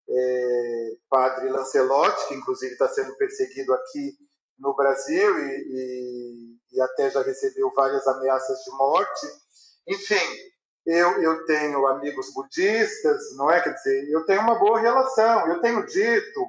[0.09, 4.17] é, padre Lancelotti, que inclusive está sendo perseguido aqui
[4.59, 9.27] no Brasil e, e, e até já recebeu várias ameaças de morte.
[9.87, 10.56] Enfim,
[10.87, 13.61] eu, eu tenho amigos budistas, não é?
[13.61, 15.49] Quer dizer, eu tenho uma boa relação.
[15.49, 16.47] Eu tenho dito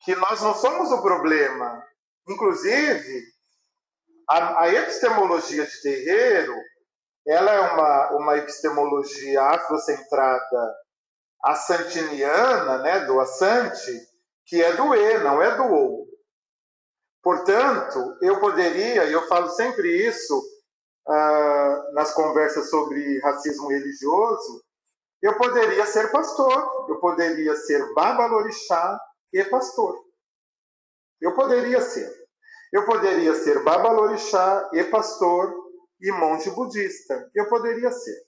[0.00, 1.82] que nós não somos o problema.
[2.28, 3.24] Inclusive,
[4.28, 6.54] a, a epistemologia de terreiro,
[7.26, 10.74] ela é uma, uma epistemologia afrocentrada
[11.42, 13.98] assantiniana, né, do assante,
[14.46, 16.06] que é do e, não é do ou.
[17.22, 20.53] Portanto, eu poderia, e eu falo sempre isso
[21.08, 24.62] uh, nas conversas sobre racismo religioso,
[25.22, 29.00] eu poderia ser pastor, eu poderia ser babalorixá
[29.32, 29.98] e pastor.
[31.20, 32.12] Eu poderia ser.
[32.70, 35.54] Eu poderia ser babalorixá e pastor
[36.00, 37.30] e monge budista.
[37.34, 38.22] Eu poderia ser.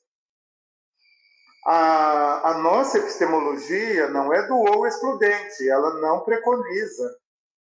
[1.66, 7.14] A, a nossa epistemologia não é do ou excludente, ela não preconiza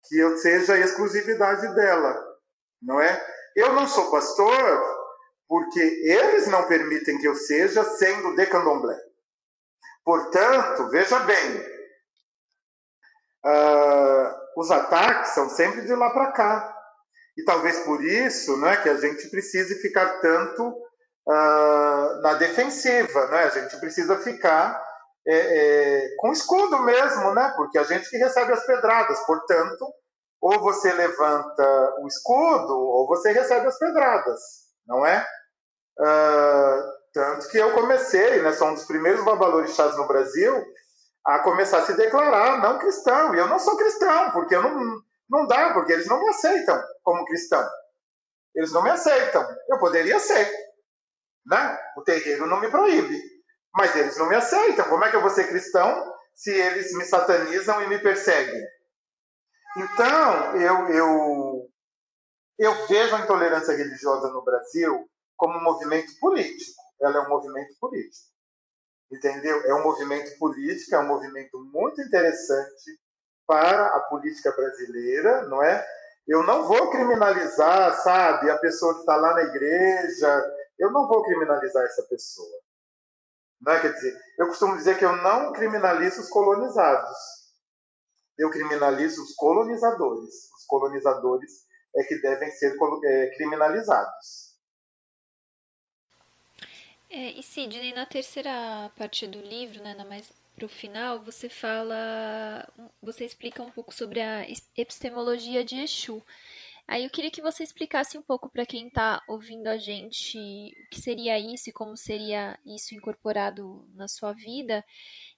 [0.04, 2.24] que eu seja a exclusividade dela,
[2.82, 3.26] não é?
[3.56, 4.95] Eu não sou pastor
[5.48, 8.98] porque eles não permitem que eu seja sendo de candomblé.
[10.04, 11.58] Portanto, veja bem,
[13.46, 16.72] uh, os ataques são sempre de lá para cá.
[17.38, 23.44] E talvez por isso né, que a gente precise ficar tanto uh, na defensiva, né?
[23.44, 24.82] a gente precisa ficar
[25.28, 27.52] é, é, com escudo mesmo, né?
[27.58, 29.86] porque a gente que recebe as pedradas, portanto,
[30.40, 35.26] ou você levanta o escudo ou você recebe as pedradas, não é?
[36.00, 40.66] Uh, tanto que eu comecei, né, sou um dos primeiros babalorixás no Brasil
[41.26, 43.34] a começar a se declarar não cristão.
[43.34, 46.82] E eu não sou cristão, porque eu não, não dá, porque eles não me aceitam
[47.04, 47.68] como cristão.
[48.54, 49.46] Eles não me aceitam.
[49.70, 50.50] Eu poderia ser.
[51.46, 51.80] Né?
[51.98, 53.20] O terreiro não me proíbe.
[53.74, 54.88] Mas eles não me aceitam.
[54.88, 58.64] Como é que eu vou ser cristão se eles me satanizam e me perseguem?
[59.78, 61.55] Então, eu, eu,
[62.58, 66.82] eu vejo a intolerância religiosa no Brasil como um movimento político.
[67.02, 68.34] Ela é um movimento político.
[69.12, 69.62] Entendeu?
[69.66, 73.00] É um movimento político, é um movimento muito interessante
[73.46, 75.86] para a política brasileira, não é?
[76.28, 80.44] Eu não vou criminalizar, sabe, a pessoa que está lá na igreja,
[80.80, 82.60] eu não vou criminalizar essa pessoa.
[83.62, 83.80] Não é?
[83.80, 87.18] Quer dizer, eu costumo dizer que eu não criminalizo os colonizados.
[88.38, 90.52] Eu criminalizo os colonizadores.
[90.58, 91.66] Os colonizadores
[91.96, 94.56] é que devem ser é, criminalizados.
[97.10, 102.68] É, e Sidney, na terceira parte do livro, né, mais para o final, você fala,
[103.02, 106.24] você explica um pouco sobre a epistemologia de Exu.
[106.88, 110.90] Aí eu queria que você explicasse um pouco para quem está ouvindo a gente o
[110.90, 114.86] que seria isso e como seria isso incorporado na sua vida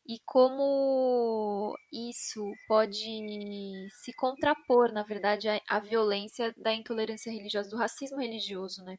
[0.08, 7.78] e como isso pode se contrapor, na verdade, à, à violência da intolerância religiosa, do
[7.78, 8.97] racismo religioso, né?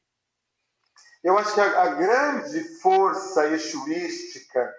[1.24, 4.72] Eu acho que a, a grande força exuística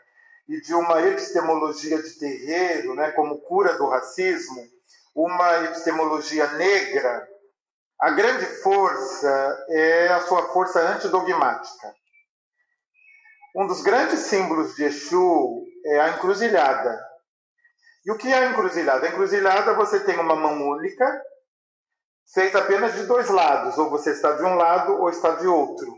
[0.48, 4.68] e de uma epistemologia de terreiro, né, como cura do racismo,
[5.14, 7.28] uma epistemologia negra,
[8.00, 11.94] a grande força é a sua força antidogmática.
[13.56, 17.00] Um dos grandes símbolos de Exu é a encruzilhada.
[18.06, 19.06] E o que é a encruzilhada?
[19.06, 21.22] A encruzilhada você tem uma mão única,
[22.34, 25.92] feita apenas de dois lados, ou você está de um lado ou está de outro.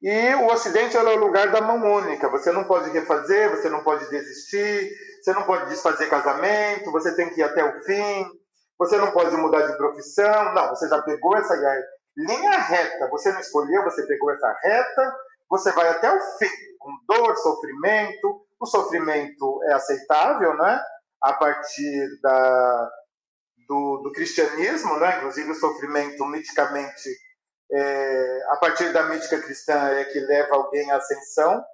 [0.00, 2.28] E o Ocidente é o lugar da mão única.
[2.28, 7.30] Você não pode refazer, você não pode desistir, você não pode desfazer casamento, você tem
[7.30, 8.26] que ir até o fim,
[8.78, 10.54] você não pode mudar de profissão.
[10.54, 11.54] Não, você já pegou essa
[12.16, 15.16] linha reta, você não escolheu, você pegou essa reta,
[15.48, 18.46] você vai até o fim, com dor, sofrimento.
[18.60, 20.80] O sofrimento é aceitável, né?
[21.22, 22.90] A partir da,
[23.68, 25.18] do, do cristianismo, né?
[25.18, 27.08] Inclusive o sofrimento miticamente
[27.70, 31.64] é, a partir da mítica cristã é que leva alguém à ascensão.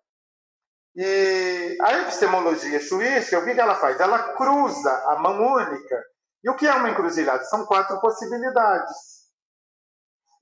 [0.96, 3.98] E a epistemologia chuística, o que ela faz?
[3.98, 6.04] Ela cruza a mão única.
[6.42, 7.42] E o que é uma encruzilhada?
[7.44, 9.13] São quatro possibilidades.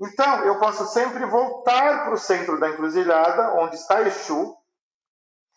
[0.04, 4.56] Então, eu posso sempre voltar para o centro da encruzilhada, onde está Exu.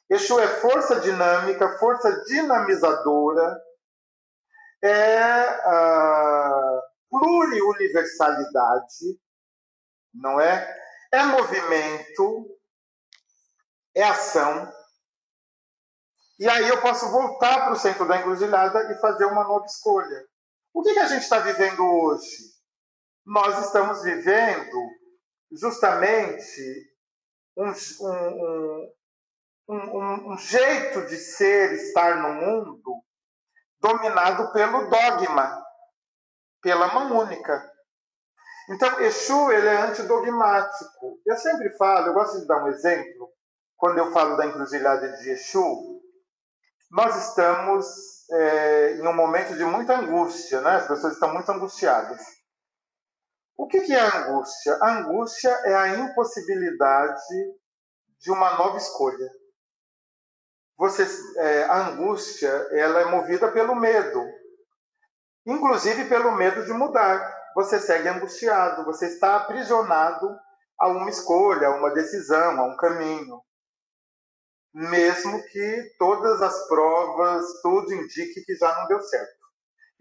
[0.07, 3.59] Exu é força dinâmica, força dinamizadora,
[4.83, 9.19] é a pluriuniversalidade,
[10.13, 10.79] não é?
[11.11, 12.45] É movimento,
[13.95, 14.71] é ação.
[16.37, 20.23] E aí eu posso voltar para o centro da encruzilhada e fazer uma nova escolha.
[20.71, 22.54] O que, que a gente está vivendo hoje?
[23.25, 24.89] Nós estamos vivendo
[25.51, 26.93] justamente
[27.57, 27.71] um,
[28.01, 28.93] um,
[29.69, 33.03] um, um, jeito de ser, estar no mundo,
[33.79, 35.65] dominado pelo dogma,
[36.61, 37.71] pela mão única.
[38.69, 41.19] Então, Exu ele é antidogmático.
[41.25, 43.29] Eu sempre falo, eu gosto de dar um exemplo
[43.77, 46.01] quando eu falo da encruzilhada de Exu,
[46.91, 47.85] nós estamos
[48.31, 50.77] é, em um momento de muita angústia, né?
[50.77, 52.21] as pessoas estão muito angustiadas.
[53.57, 54.77] O que, é a angústia?
[54.81, 57.55] A angústia é a impossibilidade
[58.19, 59.29] de uma nova escolha.
[60.77, 64.21] Você, é, a angústia ela é movida pelo medo,
[65.45, 67.33] inclusive pelo medo de mudar.
[67.55, 70.37] Você segue angustiado, você está aprisionado
[70.77, 73.41] a uma escolha, a uma decisão, a um caminho.
[74.73, 79.45] Mesmo que todas as provas, tudo indique que já não deu certo.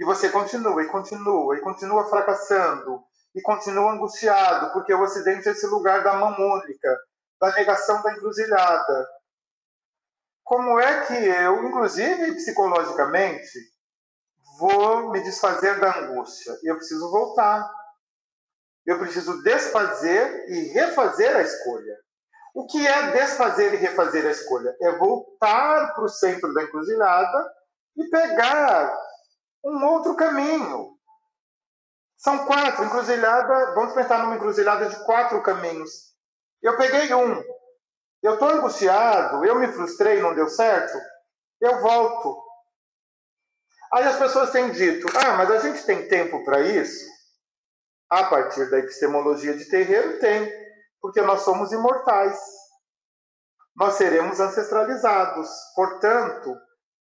[0.00, 3.00] E você continua, e continua, e continua fracassando,
[3.34, 6.98] e continua angustiado, porque o Ocidente é esse lugar da mão única,
[7.40, 9.08] da negação da encruzilhada.
[10.44, 13.58] Como é que eu, inclusive psicologicamente,
[14.58, 16.56] vou me desfazer da angústia?
[16.62, 17.68] Eu preciso voltar.
[18.86, 21.96] Eu preciso desfazer e refazer a escolha.
[22.54, 24.76] O que é desfazer e refazer a escolha?
[24.80, 27.52] É voltar para o centro da encruzilhada
[27.96, 28.96] e pegar
[29.64, 30.93] um outro caminho.
[32.16, 36.14] São quatro, encruzilhada, vamos pensar numa encruzilhada de quatro caminhos.
[36.62, 37.42] Eu peguei um.
[38.22, 40.98] Eu estou angustiado, eu me frustrei, não deu certo.
[41.60, 42.42] Eu volto.
[43.92, 47.04] Aí as pessoas têm dito: ah, mas a gente tem tempo para isso?
[48.10, 50.50] A partir da epistemologia de terreiro, tem,
[51.00, 52.38] porque nós somos imortais.
[53.76, 55.50] Nós seremos ancestralizados.
[55.74, 56.56] Portanto,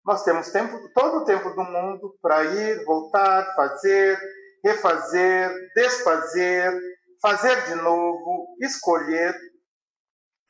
[0.03, 4.19] nós temos tempo, todo o tempo do mundo para ir, voltar, fazer,
[4.63, 6.73] refazer, desfazer,
[7.21, 9.35] fazer de novo, escolher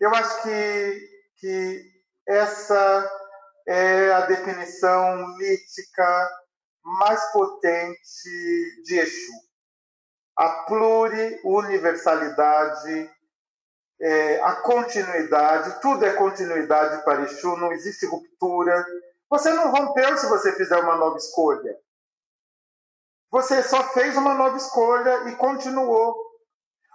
[0.02, 1.82] eu acho que, que
[2.28, 3.10] essa
[3.68, 6.32] é a definição mítica
[6.84, 9.32] mais potente de Exu.
[10.36, 13.12] A pluriuniversalidade,
[14.02, 18.84] é, a continuidade, tudo é continuidade para Exu, não existe ruptura.
[19.30, 21.78] Você não rompeu se você fizer uma nova escolha.
[23.32, 26.16] Você só fez uma nova escolha e continuou.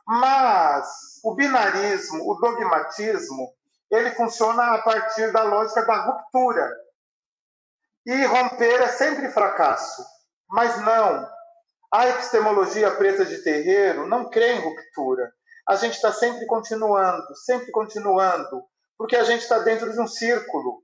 [0.07, 0.87] Mas
[1.25, 3.53] o binarismo, o dogmatismo,
[3.91, 6.71] ele funciona a partir da lógica da ruptura.
[8.05, 10.05] E romper é sempre fracasso.
[10.49, 11.29] Mas não.
[11.93, 15.33] A epistemologia preta de terreiro não crê em ruptura.
[15.69, 18.63] A gente está sempre continuando, sempre continuando,
[18.97, 20.83] porque a gente está dentro de um círculo.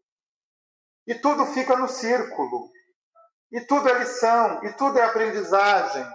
[1.07, 2.69] E tudo fica no círculo.
[3.53, 6.07] E tudo é lição, e tudo é aprendizagem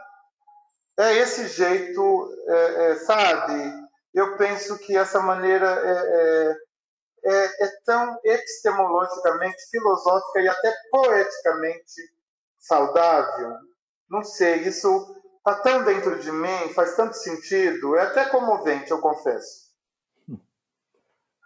[0.98, 3.88] é esse jeito, é, é, sabe?
[4.14, 6.58] Eu penso que essa maneira é, é,
[7.26, 12.02] é, é tão epistemologicamente, filosófica e até poeticamente
[12.58, 13.54] saudável.
[14.10, 19.00] Não sei, isso está tão dentro de mim, faz tanto sentido, é até comovente, eu
[19.00, 19.68] confesso.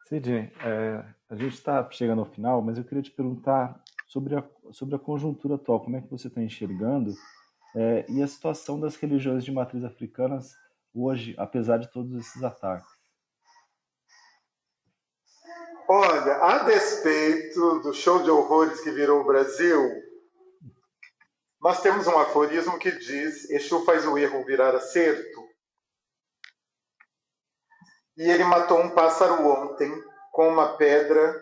[0.08, 3.82] Sidney, é, a gente está chegando ao final, mas eu queria te perguntar
[4.12, 4.44] sobre a,
[4.74, 7.16] sobre a conjuntura atual, como é que você está enxergando
[7.74, 10.52] é, e a situação das religiões de matriz africanas
[10.94, 12.92] hoje, apesar de todos esses ataques?
[15.88, 19.80] Olha, a despeito do show de horrores que virou o Brasil,
[21.62, 25.42] nós temos um aforismo que diz: Exu faz o erro virar acerto.
[28.18, 29.90] E ele matou um pássaro ontem
[30.34, 31.41] com uma pedra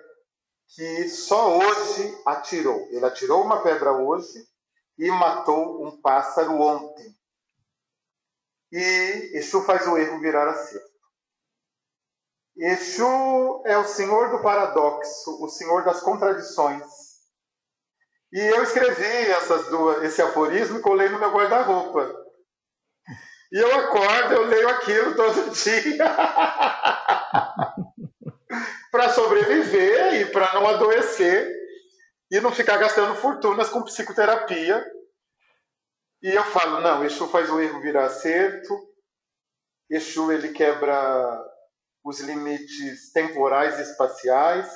[0.69, 2.87] que só hoje atirou.
[2.91, 4.47] Ele atirou uma pedra hoje
[4.97, 7.15] e matou um pássaro ontem.
[8.71, 10.89] E Exu faz o erro virar acerto.
[12.55, 16.85] Exu é o senhor do paradoxo, o senhor das contradições.
[18.31, 22.13] E eu escrevi essas duas, esse aforismo e colei no meu guarda-roupa.
[23.51, 26.05] E eu acordo, eu leio aquilo todo dia.
[28.91, 31.59] Para sobreviver e para não adoecer
[32.31, 34.85] e não ficar gastando fortunas com psicoterapia.
[36.21, 38.77] E eu falo, não, Exu faz o erro virar acerto,
[39.89, 41.43] Exu ele quebra
[42.03, 44.69] os limites temporais e espaciais,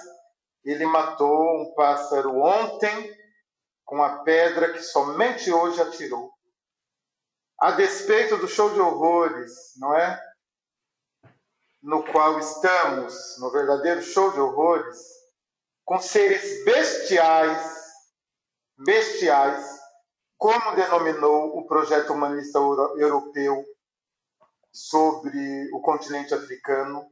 [0.63, 3.13] ele matou um pássaro ontem
[3.85, 6.31] com a pedra que somente hoje atirou.
[7.59, 10.19] A despeito do show de horrores, não é?
[11.83, 14.97] No qual estamos, no verdadeiro show de horrores,
[15.83, 17.83] com seres bestiais,
[18.77, 19.79] bestiais,
[20.37, 23.65] como denominou o projeto humanista europeu
[24.71, 27.05] sobre o continente africano.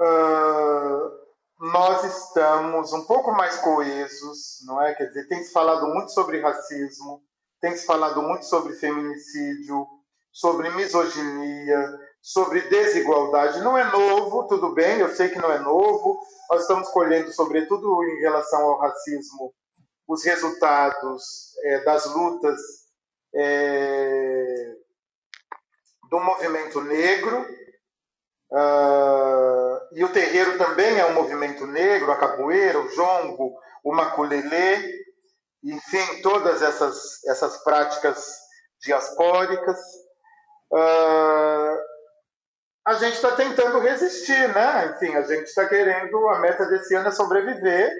[0.00, 1.18] Uh,
[1.58, 4.94] nós estamos um pouco mais coesos, não é?
[4.94, 7.22] Quer dizer, tem se falado muito sobre racismo,
[7.60, 9.86] tem se falado muito sobre feminicídio,
[10.30, 13.60] sobre misoginia, sobre desigualdade.
[13.60, 16.20] Não é novo, tudo bem, eu sei que não é novo.
[16.50, 19.54] Nós estamos colhendo, sobretudo em relação ao racismo,
[20.06, 22.60] os resultados é, das lutas
[23.34, 24.74] é,
[26.10, 27.46] do movimento negro.
[28.50, 33.54] Uh, e o terreiro também é um movimento negro, a capoeira, o jongo,
[33.84, 35.04] o maculelê,
[35.62, 38.38] enfim, todas essas, essas práticas
[38.80, 39.78] diaspóricas.
[40.72, 41.78] Uh,
[42.88, 44.94] a gente está tentando resistir, né?
[44.94, 47.92] Enfim, a gente está querendo, a meta desse ano é sobreviver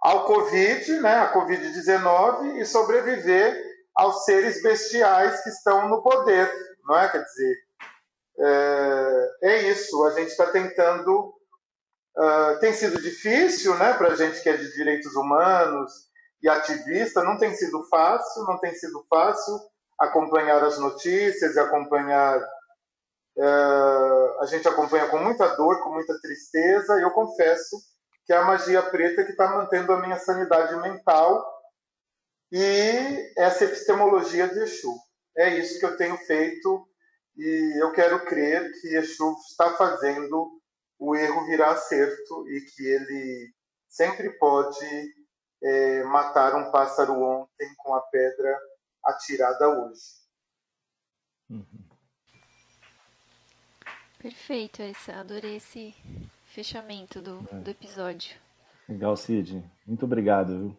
[0.00, 1.20] ao Covid, né?
[1.20, 3.64] A Covid-19 e sobreviver
[3.94, 6.52] aos seres bestiais que estão no poder,
[6.84, 7.08] não é?
[7.08, 7.56] Quer dizer,
[8.40, 10.04] é, é isso.
[10.04, 11.32] A gente está tentando.
[12.18, 13.92] Uh, tem sido difícil, né?
[13.92, 15.92] Para a gente que é de direitos humanos
[16.42, 19.54] e ativista, não tem sido fácil, não tem sido fácil
[20.00, 22.40] acompanhar as notícias e acompanhar
[23.38, 27.76] a gente acompanha com muita dor, com muita tristeza, e eu confesso
[28.24, 31.44] que é a magia preta que está mantendo a minha sanidade mental
[32.50, 34.92] e essa epistemologia de Exu.
[35.36, 36.88] É isso que eu tenho feito
[37.36, 40.50] e eu quero crer que Exu está fazendo
[40.98, 43.54] o erro virar acerto e que ele
[43.88, 45.14] sempre pode
[45.62, 48.58] é, matar um pássaro ontem com a pedra
[49.04, 50.02] atirada hoje.
[51.48, 51.85] Uhum.
[54.26, 55.20] Perfeito, essa.
[55.20, 55.94] Adorei esse
[56.46, 57.54] fechamento do, é.
[57.60, 58.36] do episódio.
[58.88, 59.62] Legal, Cid.
[59.86, 60.76] Muito obrigado, viu?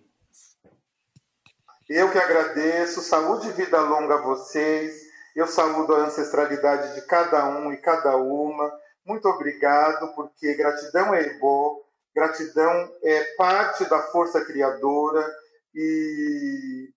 [1.87, 2.99] Eu que agradeço.
[2.99, 5.01] Saúde e vida longa a vocês.
[5.33, 8.69] Eu saúdo a ancestralidade de cada um e cada uma.
[9.05, 15.25] Muito obrigado, porque gratidão é Ebô, gratidão é parte da força criadora
[15.73, 16.89] e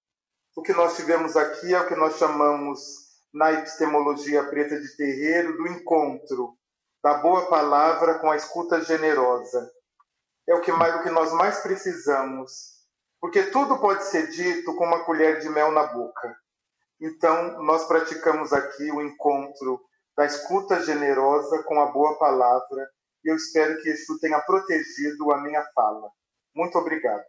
[0.56, 5.56] o que nós tivemos aqui é o que nós chamamos na epistemologia preta de terreiro
[5.56, 6.56] do encontro
[7.02, 9.70] da boa palavra com a escuta generosa.
[10.48, 12.50] É o que, mais, o que nós mais precisamos,
[13.20, 16.36] porque tudo pode ser dito com uma colher de mel na boca.
[17.00, 19.80] Então, nós praticamos aqui o encontro
[20.16, 22.90] da escuta generosa com a boa palavra,
[23.24, 26.10] e eu espero que isso tenha protegido a minha fala.
[26.54, 27.24] Muito obrigado.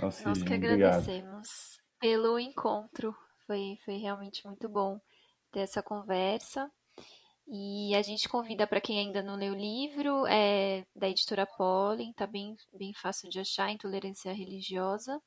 [0.00, 1.98] Nós que agradecemos obrigado.
[2.00, 3.16] pelo encontro
[3.48, 5.00] foi, foi realmente muito bom
[5.50, 6.70] ter essa conversa.
[7.50, 12.12] E a gente convida para quem ainda não leu o livro, é da editora Pollen,
[12.12, 15.18] tá bem, bem fácil de achar, Intolerância Religiosa.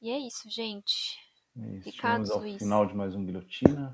[0.00, 1.18] E é isso, gente.
[1.58, 1.90] É isso.
[1.90, 2.56] Ricardo ao Luiz.
[2.56, 3.92] final de mais um Guilhotina.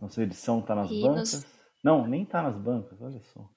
[0.00, 1.32] Nossa edição tá nas e bancas.
[1.34, 1.46] Nos...
[1.84, 3.48] Não, nem tá nas bancas, olha só.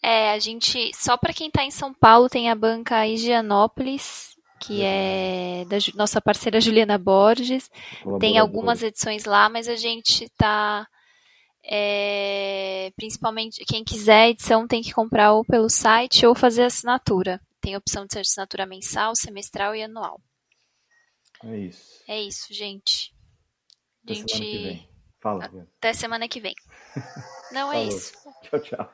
[0.00, 4.82] É, a gente, só para quem tá em São Paulo, tem a banca Higienópolis, que
[4.82, 7.70] é da nossa parceira Juliana Borges.
[8.20, 10.86] Tem algumas edições lá, mas a gente está.
[11.68, 17.40] É, principalmente, quem quiser a edição tem que comprar ou pelo site ou fazer assinatura.
[17.60, 20.20] Tem a opção de ser assinatura mensal, semestral e anual.
[21.44, 22.04] É isso.
[22.08, 23.12] É isso, gente.
[24.04, 24.32] Até gente...
[24.32, 24.88] semana que vem.
[25.20, 25.66] Fala.
[25.78, 26.54] Até semana que vem.
[27.52, 28.12] Não é isso.
[28.42, 28.92] Tchau, tchau.